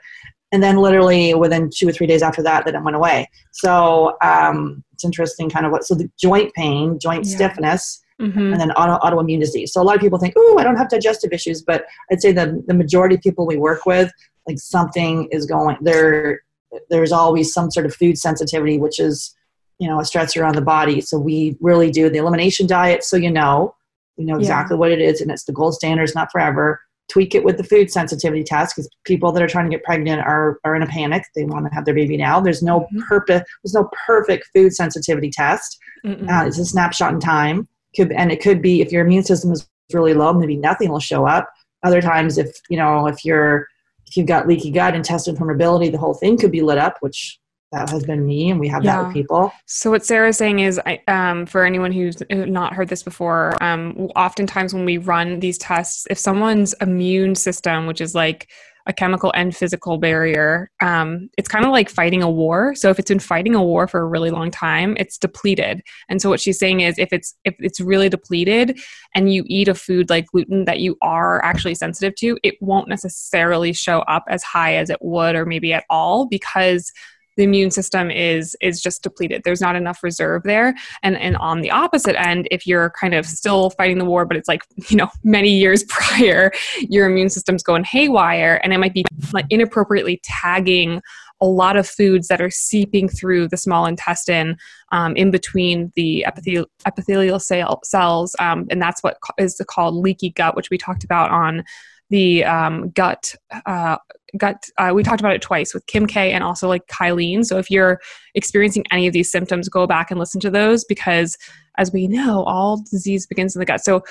[0.53, 3.29] and then literally within two or three days after that, then it went away.
[3.53, 7.37] So um, it's interesting kind of what so the joint pain, joint yeah.
[7.37, 8.53] stiffness mm-hmm.
[8.53, 9.72] and then auto, autoimmune disease.
[9.72, 12.33] So a lot of people think, oh, I don't have digestive issues, but I'd say
[12.33, 14.11] the, the majority of people we work with,
[14.46, 16.42] like something is going there.
[16.90, 19.35] There's always some sort of food sensitivity, which is,
[19.79, 21.01] you know, a stressor on the body.
[21.01, 23.05] So we really do the elimination diet.
[23.05, 23.75] So you know,
[24.16, 24.81] you know exactly yeah.
[24.81, 26.05] what it is, and it's the gold standard.
[26.05, 26.81] It's not forever.
[27.11, 30.22] Tweak it with the food sensitivity test because people that are trying to get pregnant
[30.22, 31.25] are, are in a panic.
[31.35, 32.40] They want to have their baby now.
[32.40, 33.01] There's no mm-hmm.
[33.01, 33.42] purpose.
[33.62, 35.79] There's no perfect food sensitivity test.
[36.05, 39.53] Uh, it's a snapshot in time could and it could be if your immune system
[39.53, 41.49] is really low maybe nothing will show up
[41.83, 43.67] other times if you know if you're
[44.07, 47.39] if you've got leaky gut intestinal permeability the whole thing could be lit up which
[47.73, 48.97] that has been me and we have yeah.
[48.97, 53.03] that with people so what sarah's saying is um, for anyone who's not heard this
[53.03, 58.49] before um, oftentimes when we run these tests if someone's immune system which is like
[58.87, 60.71] a chemical and physical barrier.
[60.81, 62.75] Um, it's kind of like fighting a war.
[62.75, 65.83] So if it's been fighting a war for a really long time, it's depleted.
[66.09, 68.79] And so what she's saying is, if it's if it's really depleted,
[69.14, 72.88] and you eat a food like gluten that you are actually sensitive to, it won't
[72.88, 76.90] necessarily show up as high as it would, or maybe at all, because
[77.37, 79.42] the immune system is is just depleted.
[79.45, 80.75] There's not enough reserve there.
[81.03, 84.37] And and on the opposite end if you're kind of still fighting the war but
[84.37, 86.53] it's like you know many years prior
[86.88, 91.01] your immune system's going haywire and it might be like inappropriately tagging
[91.40, 94.57] a lot of foods that are seeping through the small intestine
[94.92, 100.57] um, in between the epithelial, cell, cells um, and that's what is called leaky gut
[100.57, 101.64] which we talked about on
[102.12, 103.35] the um, gut
[103.66, 103.96] uh,
[104.37, 107.59] gut uh, we talked about it twice with kim k and also like kylene so
[107.59, 108.01] if you're
[108.35, 111.37] experiencing any of these symptoms go back and listen to those because
[111.79, 113.83] as we know all disease begins in the gut.
[113.83, 114.03] So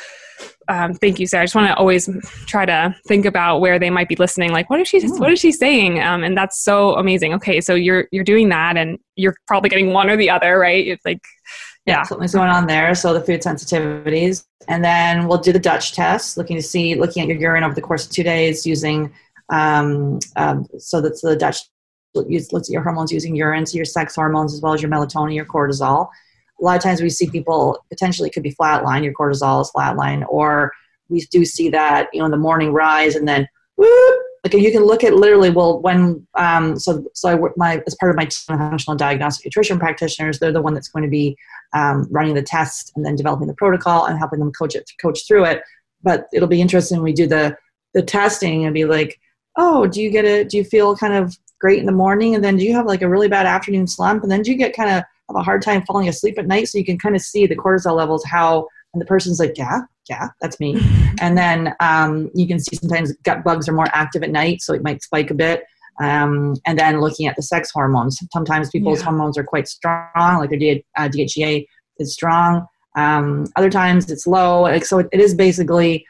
[0.68, 1.44] um, thank you sarah.
[1.44, 2.10] I just want to always
[2.48, 5.40] try to think about where they might be listening like what is she what is
[5.40, 6.02] she saying?
[6.02, 7.34] Um, and that's so amazing.
[7.36, 10.88] Okay so you're you're doing that and you're probably getting one or the other right?
[10.88, 11.22] It's like
[11.86, 12.94] yeah, something's going on there.
[12.94, 17.24] So the food sensitivities, and then we'll do the Dutch test, looking to see, looking
[17.24, 19.12] at your urine over the course of two days using,
[19.50, 21.58] um, um, so that's the Dutch
[22.14, 25.34] looks at your hormones using urine, so your sex hormones as well as your melatonin,
[25.34, 26.10] your cortisol.
[26.60, 30.26] A lot of times we see people potentially could be flatline, your cortisol is flatline,
[30.30, 30.72] or
[31.10, 34.72] we do see that you know in the morning rise and then whoop, like you
[34.72, 38.16] can look at literally well when um, so so I work my as part of
[38.16, 41.38] my team functional diagnostic nutrition practitioners they're the one that's going to be
[41.74, 45.28] um, running the test and then developing the protocol and helping them coach it coach
[45.28, 45.62] through it.
[46.04, 47.56] But it'll be interesting when we do the
[47.94, 49.20] the testing and be like
[49.58, 52.34] oh do you get it do you feel kind of great in the morning?
[52.36, 54.24] And then do you have like a really bad afternoon slump?
[54.24, 56.68] And then do you get kind of have a hard time falling asleep at night?
[56.68, 59.82] So you can kind of see the cortisol levels how and the person's like yeah
[60.12, 60.70] yeah that's me.
[61.22, 64.74] And then um, you can see sometimes gut bugs are more active at night so
[64.74, 65.64] it might spike a bit.
[66.02, 68.20] Um, and then looking at the sex hormones.
[68.32, 69.06] Sometimes people's yeah.
[69.06, 71.66] hormones are quite strong like their D- uh, dhea
[72.00, 72.66] is strong.
[72.98, 76.06] Um, other times it's low like, so it, it is basically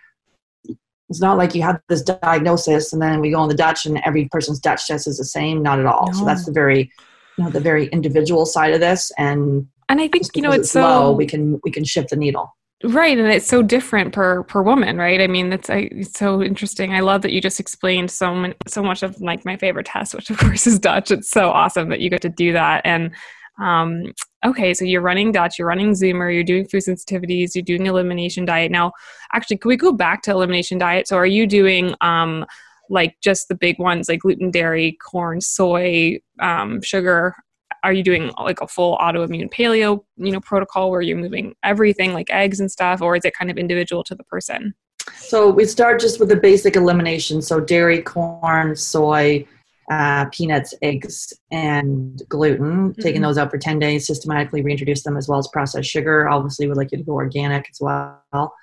[1.09, 4.01] it's not like you have this diagnosis and then we go on the dutch and
[4.05, 6.07] every person's dutch test is the same not at all.
[6.07, 6.19] No.
[6.19, 6.91] so that's the very
[7.37, 9.11] you know the very individual side of this.
[9.17, 12.09] And and i think you know it's, it's so low we can we can shift
[12.09, 15.21] the needle right and it's so different per per woman right?
[15.21, 16.93] I mean that's I, it's so interesting.
[16.93, 20.15] I love that you just explained so many, so much of like my favorite test
[20.15, 21.11] which of course is dutch.
[21.11, 23.11] It's so awesome that you get to do that and
[23.59, 24.13] um,
[24.45, 28.45] okay so you're running dutch you're running zoomer you're doing food sensitivities you're doing elimination
[28.45, 28.71] diet.
[28.71, 28.91] Now
[29.33, 31.07] actually can we go back to elimination diet?
[31.07, 32.45] So are you doing um,
[32.89, 37.35] like just the big ones like gluten dairy corn soy um, sugar
[37.83, 42.13] are you doing like a full autoimmune paleo you know protocol where you're moving everything
[42.13, 44.73] like eggs and stuff or is it kind of individual to the person
[45.15, 47.41] So we start just with the basic elimination.
[47.41, 49.45] So dairy, corn, soy,
[49.89, 52.91] uh, peanuts, eggs, and gluten.
[52.91, 53.01] Mm-hmm.
[53.01, 56.29] Taking those out for 10 days, systematically reintroduce them as well as processed sugar.
[56.29, 58.53] Obviously, we'd like you to go organic as well.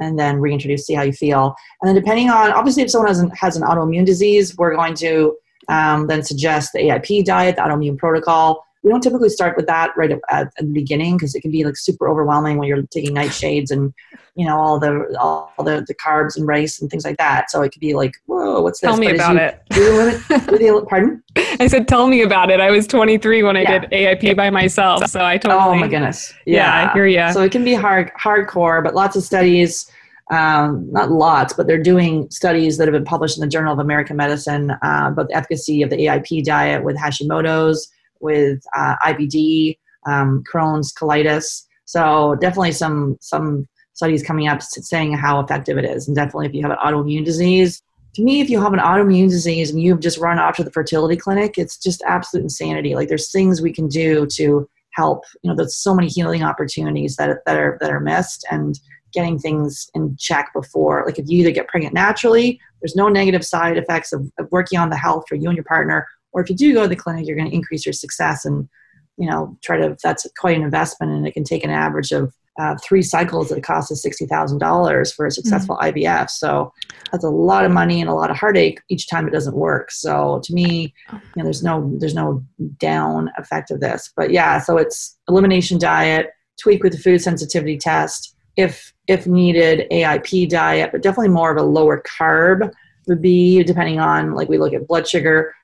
[0.00, 1.54] And then reintroduce, see how you feel.
[1.80, 4.94] And then depending on, obviously, if someone has an, has an autoimmune disease, we're going
[4.96, 5.36] to
[5.68, 8.66] um, then suggest the AIP diet, the autoimmune protocol.
[8.82, 11.64] We don't typically start with that right at, at the beginning because it can be
[11.64, 13.94] like super overwhelming when you're taking nightshades and
[14.34, 17.50] you know all the all the, the carbs and rice and things like that.
[17.50, 18.90] So it could be like, whoa, what's this?
[18.90, 19.62] Tell me but about you, it.
[19.70, 21.22] Do the, pardon?
[21.36, 22.60] I said, tell me about it.
[22.60, 23.78] I was 23 when I yeah.
[23.78, 25.62] did AIP by myself, so I totally.
[25.62, 26.34] Oh my goodness!
[26.44, 27.32] Yeah, yeah I hear you.
[27.32, 29.90] So it can be hard, hardcore, but lots of studies
[30.30, 33.78] um, not lots, but they're doing studies that have been published in the Journal of
[33.78, 39.78] American Medicine uh, about the efficacy of the AIP diet with Hashimoto's, with uh, IBD,
[40.06, 41.64] um, Crohn's, colitis.
[41.84, 46.54] So definitely some some studies coming up saying how effective it is, and definitely if
[46.54, 47.82] you have an autoimmune disease.
[48.14, 50.70] To me, if you have an autoimmune disease and you've just run off to the
[50.70, 52.94] fertility clinic, it's just absolute insanity.
[52.94, 55.24] Like there's things we can do to help.
[55.42, 58.78] You know, there's so many healing opportunities that that are that are missed, and
[59.14, 61.04] getting things in check before.
[61.06, 64.78] Like if you either get pregnant naturally, there's no negative side effects of, of working
[64.78, 66.96] on the health for you and your partner, or if you do go to the
[66.96, 68.68] clinic, you're going to increase your success and
[69.16, 69.96] you know try to.
[70.02, 73.62] That's quite an investment, and it can take an average of uh, three cycles that
[73.62, 75.98] cost us sixty thousand dollars for a successful mm-hmm.
[75.98, 76.30] IVF.
[76.30, 76.72] So
[77.10, 79.90] that's a lot of money and a lot of heartache each time it doesn't work.
[79.90, 82.44] So to me, you know, there's no there's no
[82.78, 84.12] down effect of this.
[84.16, 89.88] But yeah, so it's elimination diet, tweak with the food sensitivity test, if if needed
[89.90, 92.72] AIP diet, but definitely more of a lower carb
[93.06, 95.54] would be depending on like we look at blood sugar.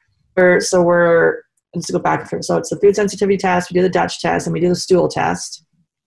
[0.59, 1.43] so we're
[1.75, 2.43] let's go back through.
[2.43, 4.75] So it's the food sensitivity test, we do the Dutch test, and we do the
[4.75, 5.65] stool test.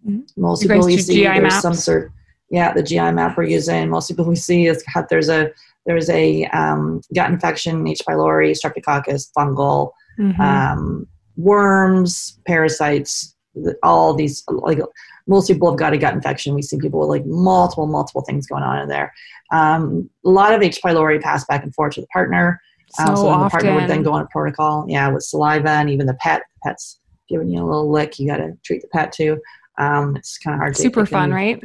[0.08, 0.42] Mm-hmm.
[0.42, 1.62] Most you people we see GI there's maps?
[1.62, 2.12] some sort
[2.50, 3.90] yeah, the GI map we're using.
[3.90, 5.52] Most people we see is there's a
[5.86, 8.02] there's a um, gut infection, H.
[8.08, 10.40] pylori, streptococcus, fungal, mm-hmm.
[10.40, 13.36] um, worms, parasites,
[13.82, 14.80] all these like
[15.28, 16.54] most people have got a gut infection.
[16.54, 19.14] We see people with like multiple, multiple things going on in there.
[19.52, 20.82] Um, a lot of H.
[20.82, 22.62] pylori pass back and forth to the partner.
[22.90, 25.90] So, um, so the partner would then go on a protocol, yeah, with saliva and
[25.90, 26.44] even the pet.
[26.56, 28.20] The pet's giving you a little lick.
[28.20, 29.42] You got to treat the pet too.
[29.78, 30.78] Um, it's kind of hard.
[30.78, 31.62] Super fun, right?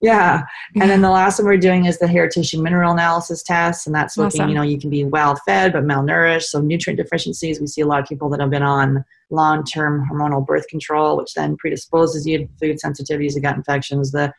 [0.00, 0.44] Yeah.
[0.80, 3.86] And then the last one we're doing is the hair tissue mineral analysis test.
[3.86, 4.48] And that's looking, awesome.
[4.48, 6.44] you know, you can be well fed but malnourished.
[6.44, 7.60] So nutrient deficiencies.
[7.60, 11.16] We see a lot of people that have been on long term hormonal birth control,
[11.16, 14.32] which then predisposes you to food sensitivities, the gut infections, the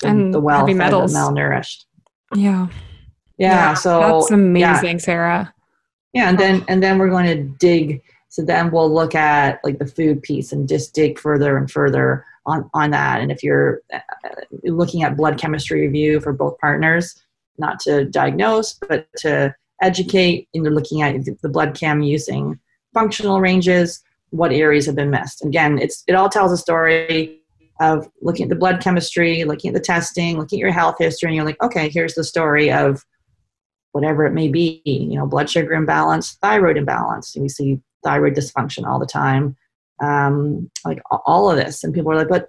[0.00, 1.84] the, and the well fed but malnourished.
[2.34, 2.68] Yeah.
[3.36, 3.68] yeah.
[3.70, 3.74] Yeah.
[3.74, 4.98] So that's amazing, yeah.
[4.98, 5.54] Sarah.
[6.12, 9.78] Yeah, and then and then we're going to dig so then we'll look at like
[9.78, 13.20] the food piece and just dig further and further on, on that.
[13.20, 14.00] And if you're uh,
[14.64, 17.14] looking at blood chemistry review for both partners,
[17.56, 22.58] not to diagnose, but to educate, and you're looking at the blood chem using
[22.94, 25.44] functional ranges, what areas have been missed.
[25.44, 27.40] Again, it's it all tells a story
[27.80, 31.28] of looking at the blood chemistry, looking at the testing, looking at your health history,
[31.28, 33.04] and you're like, okay, here's the story of
[33.92, 37.36] whatever it may be, you know, blood sugar imbalance, thyroid imbalance.
[37.36, 39.56] We see thyroid dysfunction all the time
[40.00, 42.48] um, like all of this and people are like but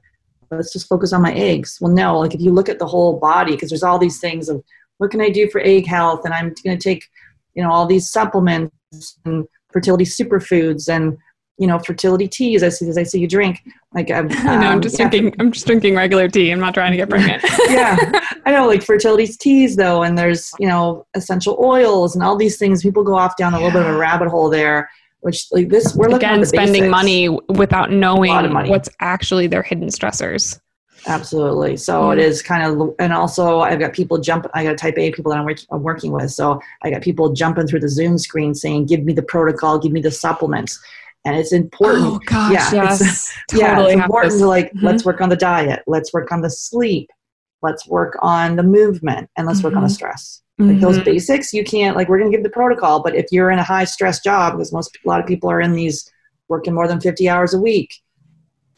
[0.51, 3.19] let's just focus on my eggs well no like if you look at the whole
[3.19, 4.63] body because there's all these things of
[4.97, 7.05] what can i do for egg health and i'm going to take
[7.53, 11.17] you know all these supplements and fertility superfoods and
[11.59, 13.61] you know fertility teas as, as i see you drink
[13.93, 15.09] like um, i know i'm just yeah.
[15.09, 17.97] drinking i'm just drinking regular tea i'm not trying to get pregnant yeah
[18.45, 22.57] i know like fertility teas though and there's you know essential oils and all these
[22.57, 24.89] things people go off down a little bit of a rabbit hole there
[25.21, 26.91] which like this we're looking again spending basics.
[26.91, 28.69] money without knowing money.
[28.69, 30.59] what's actually their hidden stressors
[31.07, 32.13] absolutely so mm.
[32.13, 35.31] it is kind of and also i've got people jump i got type a people
[35.31, 38.53] that I'm, work, I'm, working with so i got people jumping through the zoom screen
[38.53, 40.79] saying give me the protocol give me the supplements
[41.25, 43.01] and it's important oh gosh yeah yes.
[43.01, 44.85] it's, totally yeah it's important to like mm-hmm.
[44.85, 47.09] let's work on the diet let's work on the sleep
[47.61, 49.67] let's work on the movement and let's mm-hmm.
[49.67, 49.93] work on the mm-hmm.
[49.93, 50.81] stress like mm-hmm.
[50.81, 53.63] those basics, you can't like we're gonna give the protocol, but if you're in a
[53.63, 56.11] high stress job, because most a lot of people are in these
[56.49, 57.93] working more than 50 hours a week,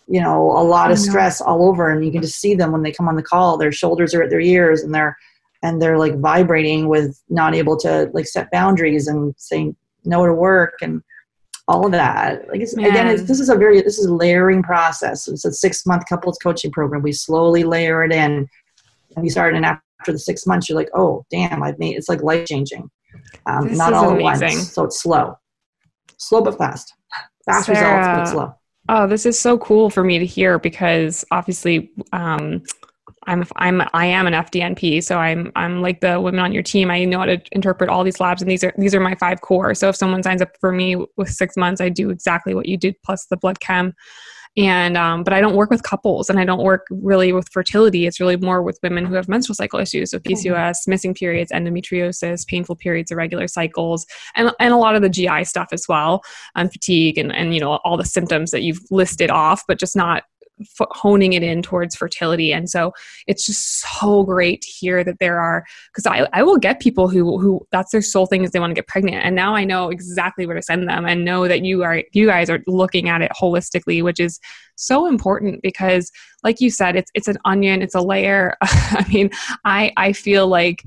[0.07, 2.83] you know, a lot of stress all over, and you can just see them when
[2.83, 3.57] they come on the call.
[3.57, 5.17] Their shoulders are at their ears, and they're
[5.63, 10.33] and they're like vibrating with not able to like set boundaries and saying no to
[10.35, 11.01] work and
[11.71, 12.47] all of that.
[12.49, 15.27] Like it's, again, it's, this is a very this is a layering process.
[15.27, 17.01] It's a six month couples coaching program.
[17.01, 18.47] We slowly layer it in,
[19.15, 21.95] and we start And after after the six months, you're like, oh, damn, I've made
[21.95, 22.89] it's like life changing.
[23.45, 24.47] Um, not all amazing.
[24.47, 24.73] at once.
[24.73, 25.37] So it's slow,
[26.17, 26.93] slow but fast.
[27.45, 28.55] Fast Sarah, results, but slow.
[28.89, 32.63] Oh, this is so cool for me to hear because obviously um,
[33.31, 36.91] I'm I'm I am an FDNP, so I'm I'm like the women on your team.
[36.91, 39.39] I know how to interpret all these labs, and these are these are my five
[39.39, 39.73] core.
[39.73, 42.77] So if someone signs up for me with six months, I do exactly what you
[42.77, 43.93] did plus the blood chem.
[44.57, 48.05] And um, but I don't work with couples, and I don't work really with fertility.
[48.05, 52.45] It's really more with women who have menstrual cycle issues, so PCOS, missing periods, endometriosis,
[52.45, 54.05] painful periods, irregular cycles,
[54.35, 56.21] and and a lot of the GI stuff as well,
[56.55, 59.95] and fatigue, and and you know all the symptoms that you've listed off, but just
[59.95, 60.23] not
[60.61, 62.53] f- honing it in towards fertility.
[62.53, 62.93] And so
[63.27, 67.07] it's just so great to hear that there are because I, I will get people
[67.07, 69.25] who who that's their sole thing is they want to get pregnant.
[69.25, 72.27] And now i know exactly where to send them and know that you are you
[72.27, 74.39] guys are looking at it holistically which is
[74.75, 76.11] so important because
[76.43, 78.55] like you said it's it's an onion it's a layer.
[78.61, 79.29] I mean
[79.65, 80.83] i i feel like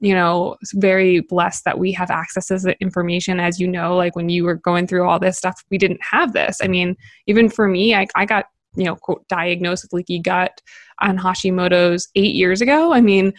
[0.00, 3.40] you know very blessed that we have access to this information.
[3.40, 6.32] As you know like when you were going through all this stuff we didn't have
[6.32, 6.58] this.
[6.62, 8.46] I mean even for me i, I got
[8.78, 10.60] you know, quote, diagnosed with leaky gut
[11.00, 12.92] on Hashimoto's eight years ago.
[12.92, 13.32] I mean,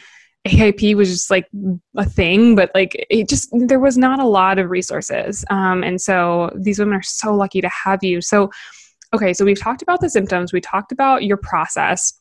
[0.48, 1.48] AIP was just like
[1.98, 5.44] a thing, but like it just, there was not a lot of resources.
[5.50, 8.22] Um, and so these women are so lucky to have you.
[8.22, 8.50] So,
[9.14, 12.14] okay, so we've talked about the symptoms, we talked about your process.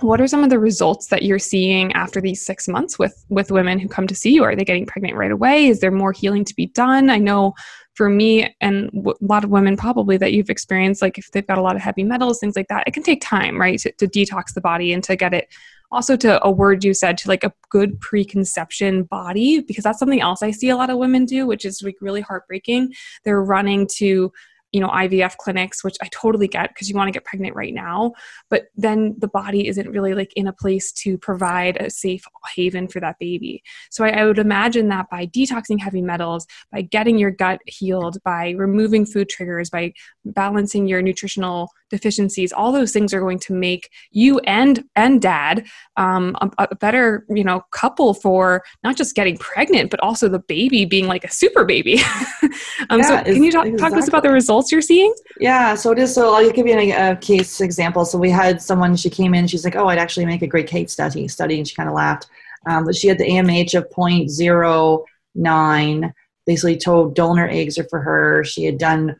[0.00, 3.52] What are some of the results that you're seeing after these six months with with
[3.52, 4.42] women who come to see you?
[4.42, 5.68] Are they getting pregnant right away?
[5.68, 7.10] Is there more healing to be done?
[7.10, 7.54] I know
[7.94, 11.58] for me and a lot of women probably that you've experienced like if they've got
[11.58, 14.06] a lot of heavy metals things like that it can take time right to, to
[14.06, 15.48] detox the body and to get it
[15.92, 20.20] also to a word you said to like a good preconception body because that's something
[20.20, 22.92] else i see a lot of women do which is like really heartbreaking.
[23.24, 24.32] They're running to
[24.74, 27.72] you know IVF clinics which I totally get because you want to get pregnant right
[27.72, 28.12] now
[28.50, 32.88] but then the body isn't really like in a place to provide a safe haven
[32.88, 33.62] for that baby.
[33.90, 38.18] So I, I would imagine that by detoxing heavy metals by getting your gut healed
[38.24, 39.92] by removing food triggers by
[40.24, 45.64] balancing your nutritional deficiencies all those things are going to make you and and dad
[45.96, 50.40] um, a, a, better you know couple for not just getting pregnant but also the
[50.40, 52.00] baby being like a super baby.
[52.90, 53.78] Um, yeah, so can you talk, exactly.
[53.78, 55.12] talk to us about the results you're seeing?
[55.40, 58.04] Yeah so it is so i'll give you a, a, case example.
[58.04, 60.66] So we had someone she came in she's like oh i'd actually make a great
[60.66, 62.26] case study study and she kind of laughed.
[62.66, 66.12] Um, but she had the amh of 0.09
[66.46, 68.44] basically told donor eggs are for her.
[68.44, 69.16] She had done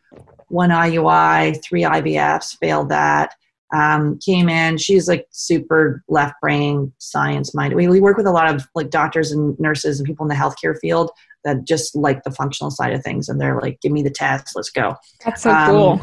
[0.55, 3.35] one IUI, three IVFs, failed that.
[3.75, 4.79] Um, came in.
[4.79, 7.75] She's like super left brain science minded.
[7.75, 10.37] We, we work with a lot of like doctors and nurses and people in the
[10.37, 11.11] healthcare field
[11.43, 14.55] that just like the functional side of things, and they're like, "Give me the test,
[14.55, 14.95] let's go."
[15.25, 16.01] That's so um, cool.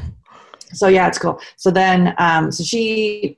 [0.74, 1.39] So yeah, it's cool.
[1.56, 3.38] So then, um, so she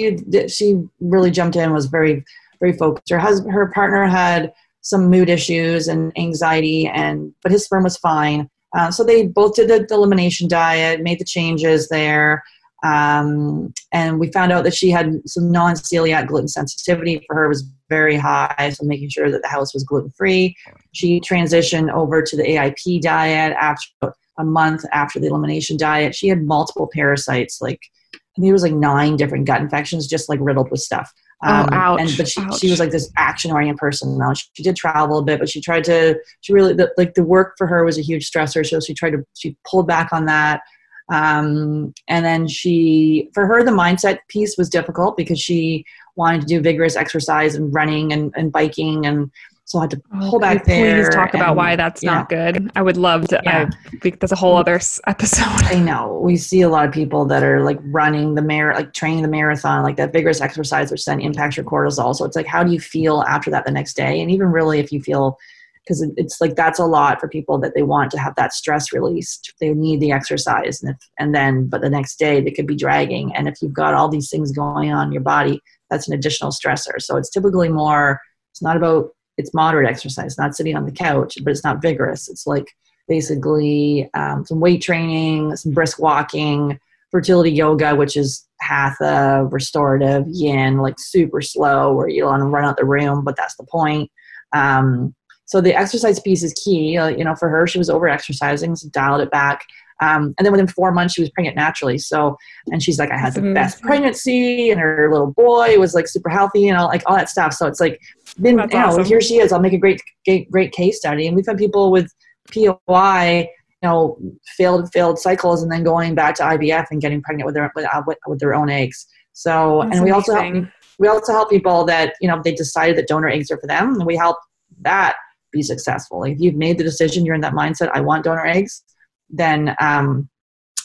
[0.00, 2.24] she really jumped in, was very
[2.58, 3.10] very focused.
[3.10, 7.96] Her husband, her partner had some mood issues and anxiety, and but his sperm was
[7.96, 8.50] fine.
[8.76, 12.42] Uh, so they both did the, the, elimination diet, made the changes there,
[12.84, 17.68] um, and we found out that she had some non-celiac gluten sensitivity for her was
[17.88, 18.72] very high.
[18.74, 20.56] So making sure that the house was gluten free.
[20.92, 26.14] She transitioned over to the AIP diet after a month after the elimination diet.
[26.14, 27.80] She had multiple parasites, like
[28.14, 31.12] I think there was like nine different gut infections, just like riddled with stuff.
[31.44, 31.96] Um, oh.
[31.96, 32.58] And, but she, ouch.
[32.60, 34.18] she was like this action oriented person.
[34.18, 37.14] Now she, she, did travel a bit, but she tried to, she really, the, like
[37.14, 38.66] the work for her was a huge stressor.
[38.66, 40.62] So she tried to, she pulled back on that.
[41.10, 45.84] Um, and then she, for her, the mindset piece was difficult because she
[46.16, 49.30] wanted to do vigorous exercise and running and, and biking and
[49.68, 51.04] so I had to oh, pull back there.
[51.04, 52.14] Please talk and, about why that's yeah.
[52.14, 52.70] not good.
[52.74, 53.40] I would love to.
[53.44, 53.68] Yeah.
[53.92, 55.44] I think that's a whole other episode.
[55.66, 56.18] I know.
[56.24, 59.28] We see a lot of people that are like running the mar, like training the
[59.28, 62.16] marathon, like that vigorous exercise, which then impacts your cortisol.
[62.16, 64.22] So it's like, how do you feel after that the next day?
[64.22, 65.36] And even really, if you feel,
[65.84, 68.90] because it's like that's a lot for people that they want to have that stress
[68.90, 69.52] released.
[69.60, 72.74] They need the exercise, and if, and then but the next day they could be
[72.74, 73.36] dragging.
[73.36, 75.60] And if you've got all these things going on in your body,
[75.90, 77.02] that's an additional stressor.
[77.02, 78.18] So it's typically more.
[78.50, 82.28] It's not about it's moderate exercise, not sitting on the couch, but it's not vigorous.
[82.28, 82.66] It's like
[83.06, 86.78] basically um, some weight training, some brisk walking,
[87.10, 92.64] fertility yoga, which is hatha, restorative, yin, like super slow, where you want to run
[92.64, 94.10] out the room, but that's the point.
[94.52, 95.14] Um,
[95.46, 96.98] so the exercise piece is key.
[96.98, 99.64] Uh, you know, for her, she was over exercising, so dialed it back.
[100.00, 101.98] Um, and then within four months, she was pregnant naturally.
[101.98, 102.36] So,
[102.68, 106.28] and she's like, I had the best pregnancy, and her little boy was like super
[106.28, 107.52] healthy, and all like all that stuff.
[107.52, 108.00] So it's like,
[108.40, 109.04] been, That's you know, awesome.
[109.04, 109.52] here she is.
[109.52, 111.26] I'll make a great, great, great case study.
[111.26, 112.12] And we've had people with
[112.54, 113.48] POI,
[113.82, 114.18] you know,
[114.56, 117.86] failed failed cycles, and then going back to IVF and getting pregnant with their with,
[117.92, 119.06] uh, with their own eggs.
[119.32, 120.32] So, That's and we amazing.
[120.34, 120.68] also help,
[120.98, 123.94] we also help people that you know they decided that donor eggs are for them,
[123.94, 124.36] and we help
[124.82, 125.16] that
[125.50, 126.24] be successful.
[126.24, 127.90] If you've made the decision, you're in that mindset.
[127.94, 128.84] I want donor eggs
[129.30, 130.28] then um,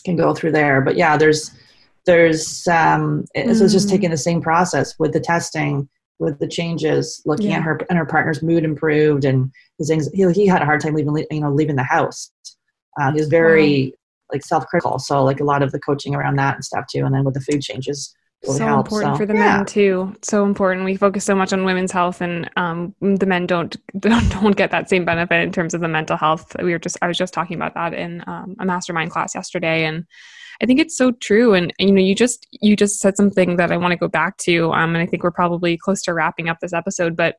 [0.06, 0.82] can go through there.
[0.82, 1.52] But yeah, there's
[2.06, 3.56] there's um, mm.
[3.56, 3.92] so it's just Mm.
[3.92, 5.88] taking the same process with the testing,
[6.20, 7.58] with the changes, looking Yeah.
[7.58, 10.82] at her and her partner's mood improved, and his anx- he, he had a hard
[10.82, 12.32] time leaving you know leaving the house.
[13.00, 13.94] Uh, he was very
[14.32, 17.06] like self critical, so like a lot of the coaching around that and stuff too,
[17.06, 18.14] and then with the food changes
[18.46, 18.88] so helped.
[18.88, 19.58] important so, for the yeah.
[19.58, 20.16] men too.
[20.22, 20.86] So important.
[20.86, 24.72] We focus so much on women's health, and um, the men don't, don't don't get
[24.72, 26.56] that same benefit in terms of the mental health.
[26.62, 29.86] We were just I was just talking about that in um, a mastermind class yesterday,
[29.86, 30.06] and
[30.62, 31.54] I think it's so true.
[31.54, 34.38] And you know, you just you just said something that I want to go back
[34.40, 37.38] to, um, and I think we're probably close to wrapping up this episode, but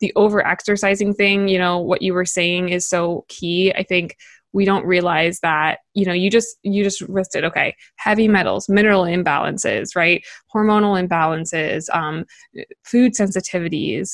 [0.00, 3.72] the over exercising thing, you know, what you were saying is so key.
[3.74, 4.16] I think
[4.52, 7.74] we don't realize that you know you just you just listed okay.
[7.96, 10.24] Heavy metals mineral imbalances right?
[10.54, 12.24] Hormonal imbalances um,
[12.84, 14.10] food sensitivities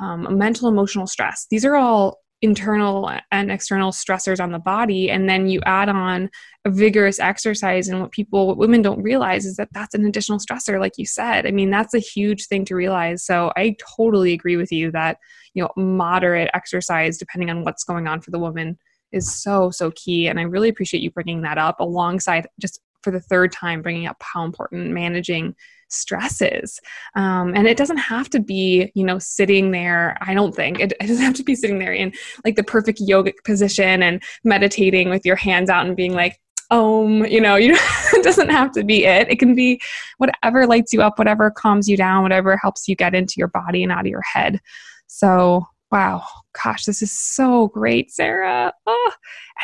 [0.00, 1.46] um, mental emotional stress.
[1.50, 5.10] These are all internal and external stressors on the body.
[5.10, 6.30] And then you add on
[6.64, 7.88] a vigorous exercise.
[7.88, 11.04] And what people what women don't realize is that that's an additional stressor like you
[11.04, 11.46] said.
[11.46, 13.24] I mean that's a huge thing to realize.
[13.24, 15.18] So i totally agree with you that
[15.54, 18.78] you know moderate exercise depending on what's going on for the woman
[19.12, 23.10] is so so key and i really appreciate you bringing that up alongside just for
[23.10, 25.54] the third time bringing up how important managing
[25.88, 26.78] stress is
[27.16, 30.78] um, and it doesn't have to be you know sitting there i don't think.
[30.78, 32.12] It, it doesn't have to be sitting there in
[32.44, 36.40] like the perfect yogic position and meditating with your hands out and being like
[36.70, 39.28] um you know you it doesn't have to be it.
[39.30, 39.80] It can be
[40.18, 43.82] whatever lights you up whatever calms you down whatever helps you get into your body
[43.82, 44.60] and out of your head.
[45.06, 46.22] So wow
[46.62, 49.10] gosh this is so great sarah oh,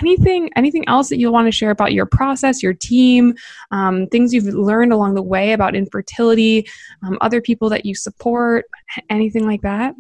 [0.01, 3.35] anything anything else that you want to share about your process your team
[3.71, 6.67] um, things you've learned along the way about infertility
[7.05, 8.65] um, other people that you support
[9.11, 9.95] anything like that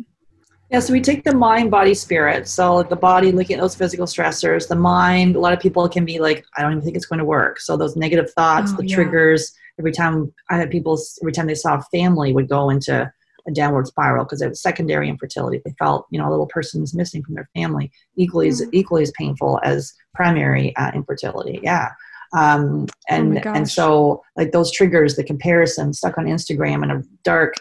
[0.70, 2.48] Yeah, so we take the mind, body, spirit.
[2.48, 4.66] So the body, looking at those physical stressors.
[4.66, 7.20] The mind, a lot of people can be like, I don't even think it's going
[7.20, 7.60] to work.
[7.60, 8.96] So those negative thoughts, Oh, the yeah.
[8.96, 9.54] triggers.
[9.78, 13.08] Every time I had people, every time they saw a family, would go into
[13.46, 15.60] a downward spiral because it was secondary infertility.
[15.64, 18.68] They felt, you know, a little person is missing from their family, equally as Mm.
[18.72, 21.60] equally as painful as primary uh, infertility.
[21.62, 21.90] Yeah.
[22.36, 27.02] Um, and Oh and so like those triggers, the comparison, stuck on Instagram in a
[27.22, 27.54] dark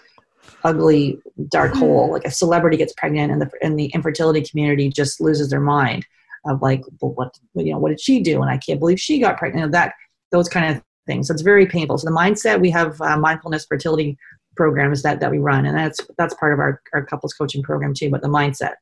[0.63, 1.19] ugly
[1.49, 1.79] dark Mhm.
[1.79, 5.59] hole like a celebrity gets pregnant and the and the infertility community just loses their
[5.59, 6.05] mind
[6.45, 9.19] of like well, what you know what did she do and i can't believe she
[9.19, 9.93] got pregnant that
[10.31, 13.65] those kind of things so it's very painful so the mindset we have uh, mindfulness
[13.65, 14.17] fertility
[14.55, 15.65] programs that that we run.
[15.65, 18.73] And that's that's part of our, our couples coaching program too but the mindset.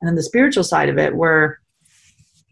[0.00, 1.60] And then the spiritual side of it where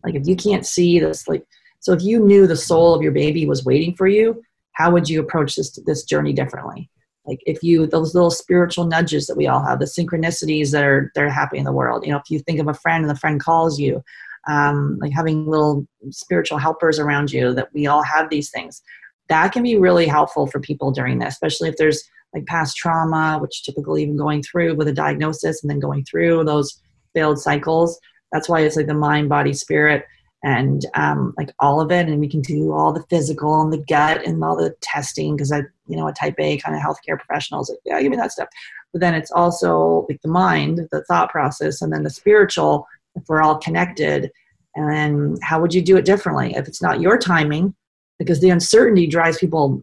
[0.05, 1.45] like if you can't see this like
[1.81, 4.43] so if you knew the soul of your baby was waiting for you
[4.79, 6.89] how would you approach this this journey differently?
[7.27, 11.13] Like if you those little spiritual nudges that we all have the synchronicities that are
[11.15, 13.11] that are happening in the world you know if you think of a friend and
[13.11, 14.03] the friend calls you
[14.49, 18.81] um, like having little spiritual helpers around you that we all have these things
[19.29, 23.39] that can be really helpful for people during this especially if there's like past trauma
[23.41, 26.81] which typically even going through with a diagnosis and then going through those
[27.15, 27.99] failed cycles.
[28.33, 30.05] That's why it's like the mind body spirit
[30.45, 32.07] and um, like all of it.
[32.07, 35.53] And we can do all the physical and the gut and all the testing because
[35.53, 38.33] i you know a type a kind of healthcare professionals like yeah give me that
[38.33, 38.49] stuff.
[38.93, 43.25] But then it's also like the mind the thought process and then the spiritual if
[43.29, 44.31] we're all connected.
[44.77, 46.55] And how would you do it differently?
[46.55, 47.75] If it's not your timing
[48.19, 49.83] because the uncertainty drives people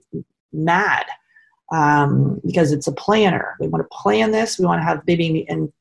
[0.53, 1.05] mad
[1.71, 3.55] um, because it's a planner.
[3.59, 4.59] We want to plan this.
[4.59, 5.71] We want to have baby in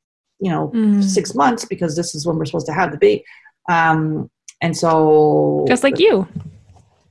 [0.41, 1.03] you know Mm.
[1.03, 3.24] six months because this is when we're supposed to have the baby.
[3.70, 4.30] Um,
[4.61, 6.26] and so just like you.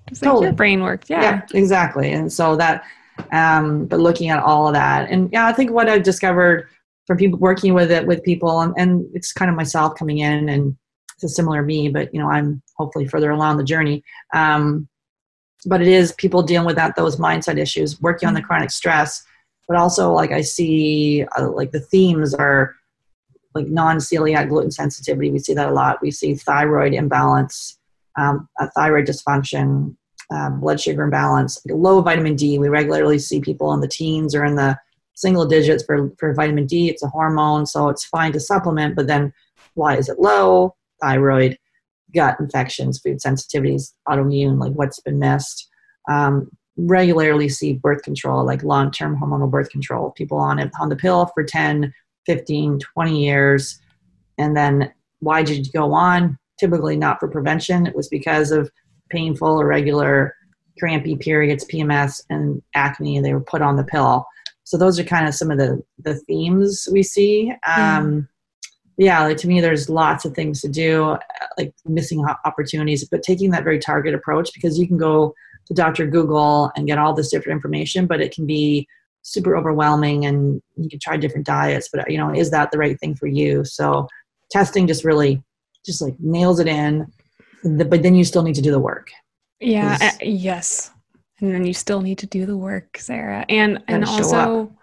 [0.10, 2.12] Just like your brain works yeah, yeah exactly.
[2.12, 2.84] And so that
[3.32, 6.68] um but looking at all of that and yeah i think what i've discovered
[7.06, 10.50] from people working with it with people and, and it's kind of myself coming in
[10.50, 10.76] and
[11.14, 14.04] it's a similar me but you know i'm hopefully further along the journey.
[14.34, 14.88] Um
[15.64, 19.24] but it is people dealing with that those mindset issues working on the chronic stress
[19.68, 22.76] but also like i see uh, like the themes are
[23.56, 25.32] like non-celiac gluten sensitivity.
[25.32, 26.02] We see that a lot.
[26.02, 27.78] We see thyroid imbalance
[28.18, 29.96] um, a thyroid dysfunction
[30.32, 32.60] uh, blood sugar imbalance low vitamin d.
[32.60, 34.78] We regularly see people in the teens or in the
[35.16, 36.90] single digits for, for vitamin d.
[36.90, 39.34] It's a hormone so it's fine to supplement but then
[39.74, 40.76] why is it low?
[41.02, 41.58] Thyroid
[42.14, 45.70] gut infections food sensitivities autoimmune like what's been missed.
[46.10, 50.96] Um, regularly see birth control like long-term hormonal birth control people on it on the
[50.96, 51.94] pill for 10
[52.26, 53.80] 15 20 years.
[54.38, 56.38] And then why did you go on?
[56.60, 57.86] Typically not for prevention.
[57.86, 58.72] It was because of
[59.10, 60.36] painful irregular
[60.80, 64.26] crampy periods pms and acne they were put on the pill.
[64.64, 67.54] So those are kind of some of the the themes we see.
[67.78, 68.28] Um
[68.98, 71.20] yeah like to me there's lots of things to do uh,
[71.58, 75.34] like missing opportunities but taking that very target approach because you can go
[75.68, 76.08] to Dr.
[76.08, 78.88] Google and get all this different information, but it can be
[79.22, 83.00] super overwhelming and you can try different diets, but you know, is that the right
[83.00, 83.64] thing for you?
[83.64, 84.08] So
[84.52, 85.42] testing just really
[85.86, 87.08] just like nails it in,
[87.64, 89.12] but then you still need to do the work.
[89.60, 89.98] Yeah.
[90.02, 90.92] Uh, yes.
[91.40, 93.46] And then you still need to do the work, Sarah.
[93.50, 94.74] And and also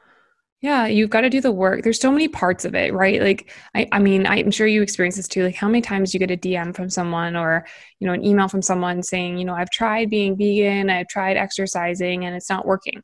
[0.62, 1.82] yeah, you've got to do the work.
[1.82, 3.22] There's so many parts of it, right?
[3.22, 5.42] Like, I, I mean, I'm sure you experience this too.
[5.42, 7.66] Like, how many times you get a DM from someone or,
[7.98, 11.38] you know, an email from someone saying, you know, I've tried being vegan, I've tried
[11.38, 13.02] exercising, and it's not working.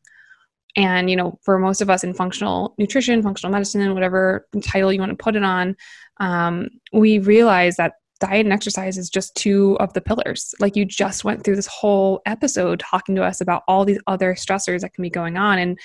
[0.77, 5.01] And, you know, for most of us in functional nutrition, functional medicine, whatever title you
[5.01, 5.77] want to put it on,
[6.19, 10.55] um, we realize that diet and exercise is just two of the pillars.
[10.61, 14.35] Like you just went through this whole episode talking to us about all these other
[14.35, 15.59] stressors that can be going on.
[15.59, 15.79] And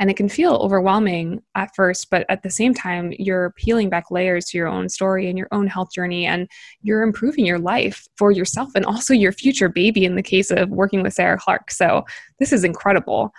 [0.00, 4.10] and it can feel overwhelming at first, but at the same time, you're peeling back
[4.10, 6.48] layers to your own story and your own health journey, and
[6.82, 10.70] you're improving your life for yourself and also your future baby in the case of
[10.70, 11.72] working with Sarah Clark.
[11.72, 12.04] So,
[12.38, 13.32] this is incredible.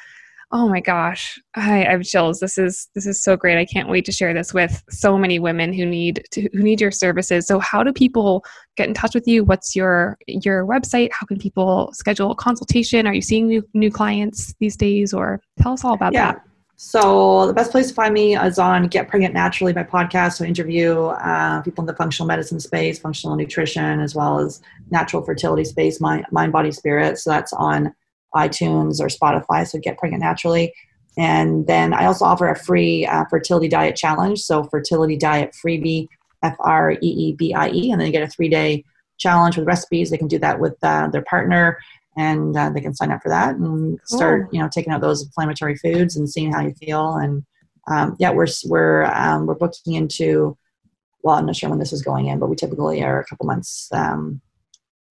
[0.52, 2.40] Oh my gosh, I, I have chills.
[2.40, 3.60] This is this is so great.
[3.60, 6.82] I can't wait to share this with so many women who need to, who need
[6.82, 7.46] your services.
[7.46, 8.44] So, how do people
[8.76, 9.44] get in touch with you?
[9.44, 11.12] What's your your website?
[11.12, 13.06] How can people schedule a consultation?
[13.06, 16.32] Are you seeing new, new clients these days, or tell us all about yeah.
[16.32, 16.46] that?
[16.82, 20.38] So the best place to find me is on Get Pregnant Naturally, my podcast.
[20.38, 24.62] So I interview uh, people in the functional medicine space, functional nutrition, as well as
[24.90, 27.20] natural fertility space, mind, mind, body, spirit.
[27.20, 27.94] So that's on
[28.36, 29.68] iTunes or Spotify.
[29.68, 30.74] So Get Pregnant Naturally.
[31.18, 34.40] And then I also offer a free uh, fertility diet challenge.
[34.40, 36.08] So fertility diet freebie,
[36.44, 38.86] F R E E B I E, and then you get a three day
[39.18, 40.10] challenge with recipes.
[40.10, 41.78] They can do that with uh, their partner
[42.20, 45.24] and uh, they can sign up for that and start you know taking out those
[45.24, 47.44] inflammatory foods and seeing how you feel and
[47.90, 50.58] um, yeah we're we're um, we're booking into
[51.24, 53.46] well i'm not sure when this is going in but we typically are a couple
[53.46, 54.42] months um,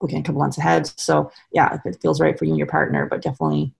[0.01, 0.91] booking a couple months ahead.
[0.99, 3.73] So yeah if it feels right for you and your partner but definitely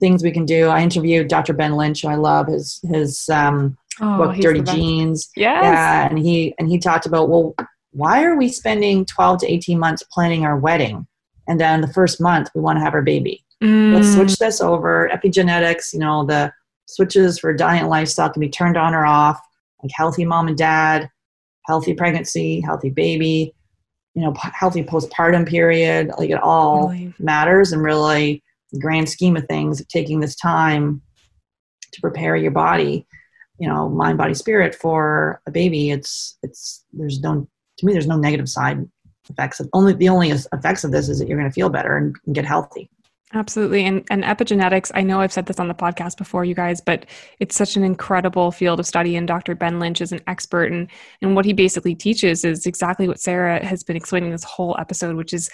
[0.00, 0.68] things we can do.
[0.68, 5.30] I interviewed dr ben lynch who i love his his um, oh, book dirty genes
[5.36, 5.62] yes.
[5.62, 7.54] yeah and he and he talked about well
[7.92, 11.06] why are we spending 12 to 18 months planning our wedding?
[11.46, 13.44] And then the first month we want to have our baby.
[13.62, 13.94] Mm.
[13.94, 15.08] let's switch this over.
[15.12, 16.52] Epigenetics you know the
[16.86, 19.40] switches for diet and lifestyle can be turned on or off.
[19.82, 21.10] Like healthy mom and dad
[21.66, 23.54] healthy pregnancy healthy baby
[24.14, 27.14] you know healthy postpartum period like it all really?
[27.18, 28.42] matters and really
[28.80, 31.00] grand scheme of things taking this time
[31.92, 33.06] to prepare your body
[33.58, 37.46] you know mind body spirit for a baby it's it's there's no
[37.78, 38.86] to me there's no negative side
[39.30, 41.96] effects of only the only effects of this is that you're going to feel better
[41.96, 42.90] and, and get healthy
[43.34, 43.84] Absolutely.
[43.84, 47.06] And, and epigenetics, I know I've said this on the podcast before, you guys, but
[47.40, 49.16] it's such an incredible field of study.
[49.16, 49.54] And Dr.
[49.54, 50.70] Ben Lynch is an expert.
[50.70, 50.88] And,
[51.22, 55.16] and what he basically teaches is exactly what Sarah has been explaining this whole episode,
[55.16, 55.48] which is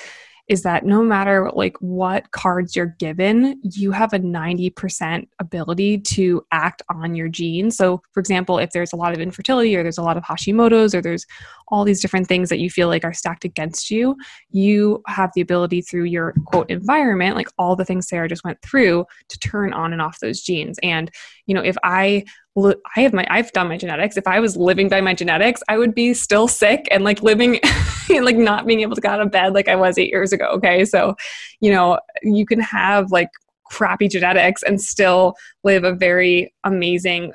[0.48, 6.42] is that no matter like what cards you're given, you have a 90% ability to
[6.52, 7.76] act on your genes.
[7.76, 10.94] So, for example, if there's a lot of infertility or there's a lot of Hashimoto's
[10.94, 11.26] or there's
[11.68, 14.16] all these different things that you feel like are stacked against you,
[14.50, 18.60] you have the ability through your quote environment, like all the things Sarah just went
[18.62, 20.78] through, to turn on and off those genes.
[20.82, 21.10] And,
[21.46, 22.24] you know, if I
[22.56, 24.16] I have my I've done my genetics.
[24.16, 27.60] If I was living by my genetics, I would be still sick and like living
[28.10, 30.46] like not being able to get out of bed like I was 8 years ago,
[30.54, 30.84] okay?
[30.84, 31.14] So,
[31.60, 33.28] you know, you can have like
[33.70, 37.32] crappy genetics and still live a very amazing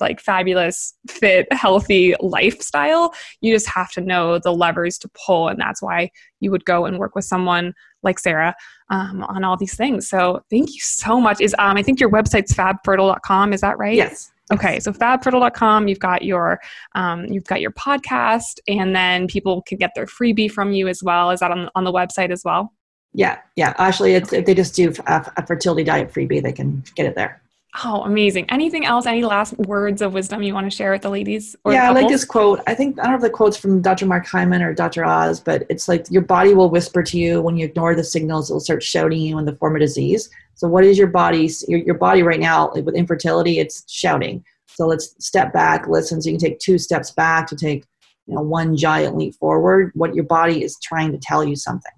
[0.00, 5.60] like fabulous fit healthy lifestyle you just have to know the levers to pull and
[5.60, 6.10] that's why
[6.40, 7.72] you would go and work with someone
[8.04, 8.54] like sarah
[8.90, 12.10] um, on all these things so thank you so much is um, i think your
[12.10, 16.60] website's fabfertile.com is that right yes Okay, so fabfertile.com, you've got your
[16.94, 21.02] um, you've got your podcast, and then people can get their freebie from you as
[21.02, 21.30] well.
[21.30, 22.74] Is that on on the website as well?
[23.14, 23.72] Yeah, yeah.
[23.78, 27.14] Actually, it's if they just do a, a fertility diet freebie, they can get it
[27.14, 27.40] there.
[27.82, 28.48] Oh, amazing.
[28.50, 29.04] Anything else?
[29.04, 31.56] Any last words of wisdom you want to share with the ladies?
[31.66, 32.60] yeah, I like this quote.
[32.68, 34.06] I think, I don't know if the quote's from Dr.
[34.06, 35.04] Mark Hyman or Dr.
[35.04, 38.48] Oz, but it's like your body will whisper to you when you ignore the signals,
[38.48, 40.30] it'll start shouting you in the form of disease.
[40.54, 41.50] So, what is your body?
[41.66, 44.44] Your, your body right now, like with infertility, it's shouting.
[44.68, 46.22] So, let's step back, listen.
[46.22, 47.84] So, you can take two steps back to take
[48.26, 49.90] you know, one giant leap forward.
[49.94, 51.92] What your body is trying to tell you something.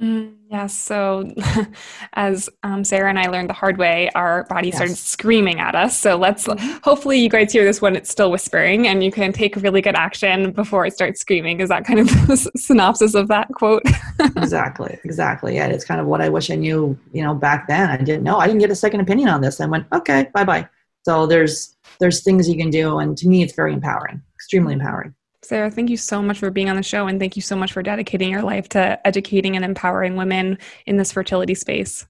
[0.00, 0.76] Mm, yes.
[0.76, 1.32] So,
[2.12, 4.76] as um, Sarah and I learned the hard way, our body yes.
[4.76, 5.98] started screaming at us.
[5.98, 6.78] So, let's mm-hmm.
[6.82, 9.94] hopefully you guys hear this when it's still whispering and you can take really good
[9.94, 11.60] action before it starts screaming.
[11.60, 13.82] Is that kind of the synopsis of that quote?
[14.20, 14.98] exactly.
[15.04, 15.54] Exactly.
[15.54, 15.68] Yeah.
[15.68, 17.88] It's kind of what I wish I knew, you know, back then.
[17.88, 18.36] I didn't know.
[18.36, 19.60] I didn't get a second opinion on this.
[19.60, 20.68] I went, okay, bye bye.
[21.04, 22.98] So, there's, there's things you can do.
[22.98, 25.14] And to me, it's very empowering, extremely empowering.
[25.42, 27.72] Sarah, thank you so much for being on the show and thank you so much
[27.72, 32.06] for dedicating your life to educating and empowering women in this fertility space.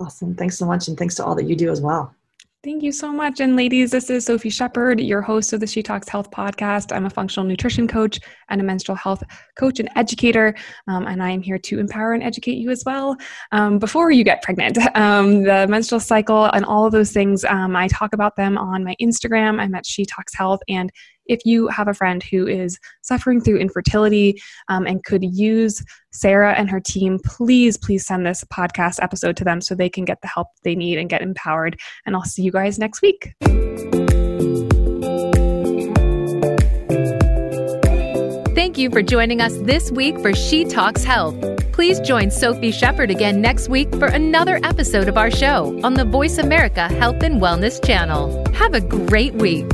[0.00, 0.34] Awesome.
[0.34, 0.88] Thanks so much.
[0.88, 2.14] And thanks to all that you do as well.
[2.64, 3.40] Thank you so much.
[3.40, 6.96] And ladies, this is Sophie Shepard, your host of the She Talks Health podcast.
[6.96, 8.18] I'm a functional nutrition coach
[8.48, 9.22] and a menstrual health
[9.58, 10.54] coach and educator.
[10.88, 13.18] Um, and I am here to empower and educate you as well
[13.52, 14.78] um, before you get pregnant.
[14.94, 18.84] Um, the menstrual cycle and all of those things, um, I talk about them on
[18.84, 19.60] my Instagram.
[19.60, 20.60] I'm at She Talks Health.
[20.68, 20.90] And
[21.26, 26.54] if you have a friend who is suffering through infertility um, and could use Sarah
[26.54, 30.20] and her team, please, please send this podcast episode to them so they can get
[30.20, 31.78] the help they need and get empowered.
[32.06, 33.34] And I'll see you guys next week.
[38.54, 41.36] Thank you for joining us this week for She Talks Health.
[41.72, 46.04] Please join Sophie Shepard again next week for another episode of our show on the
[46.04, 48.44] Voice America Health and Wellness channel.
[48.52, 49.66] Have a great week.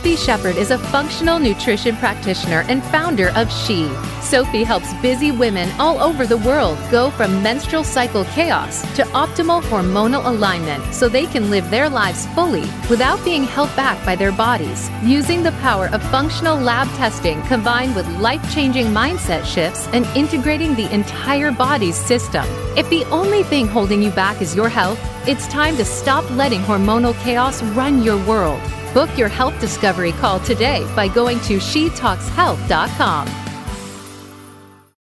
[0.00, 3.86] Sophie Shepard is a functional nutrition practitioner and founder of She.
[4.22, 9.60] Sophie helps busy women all over the world go from menstrual cycle chaos to optimal
[9.60, 14.32] hormonal alignment so they can live their lives fully without being held back by their
[14.32, 14.88] bodies.
[15.02, 20.74] Using the power of functional lab testing combined with life changing mindset shifts and integrating
[20.74, 22.46] the entire body's system.
[22.74, 24.98] If the only thing holding you back is your health,
[25.28, 28.62] it's time to stop letting hormonal chaos run your world.
[28.92, 33.49] Book your health discovery call today by going to shetalkshealth.com.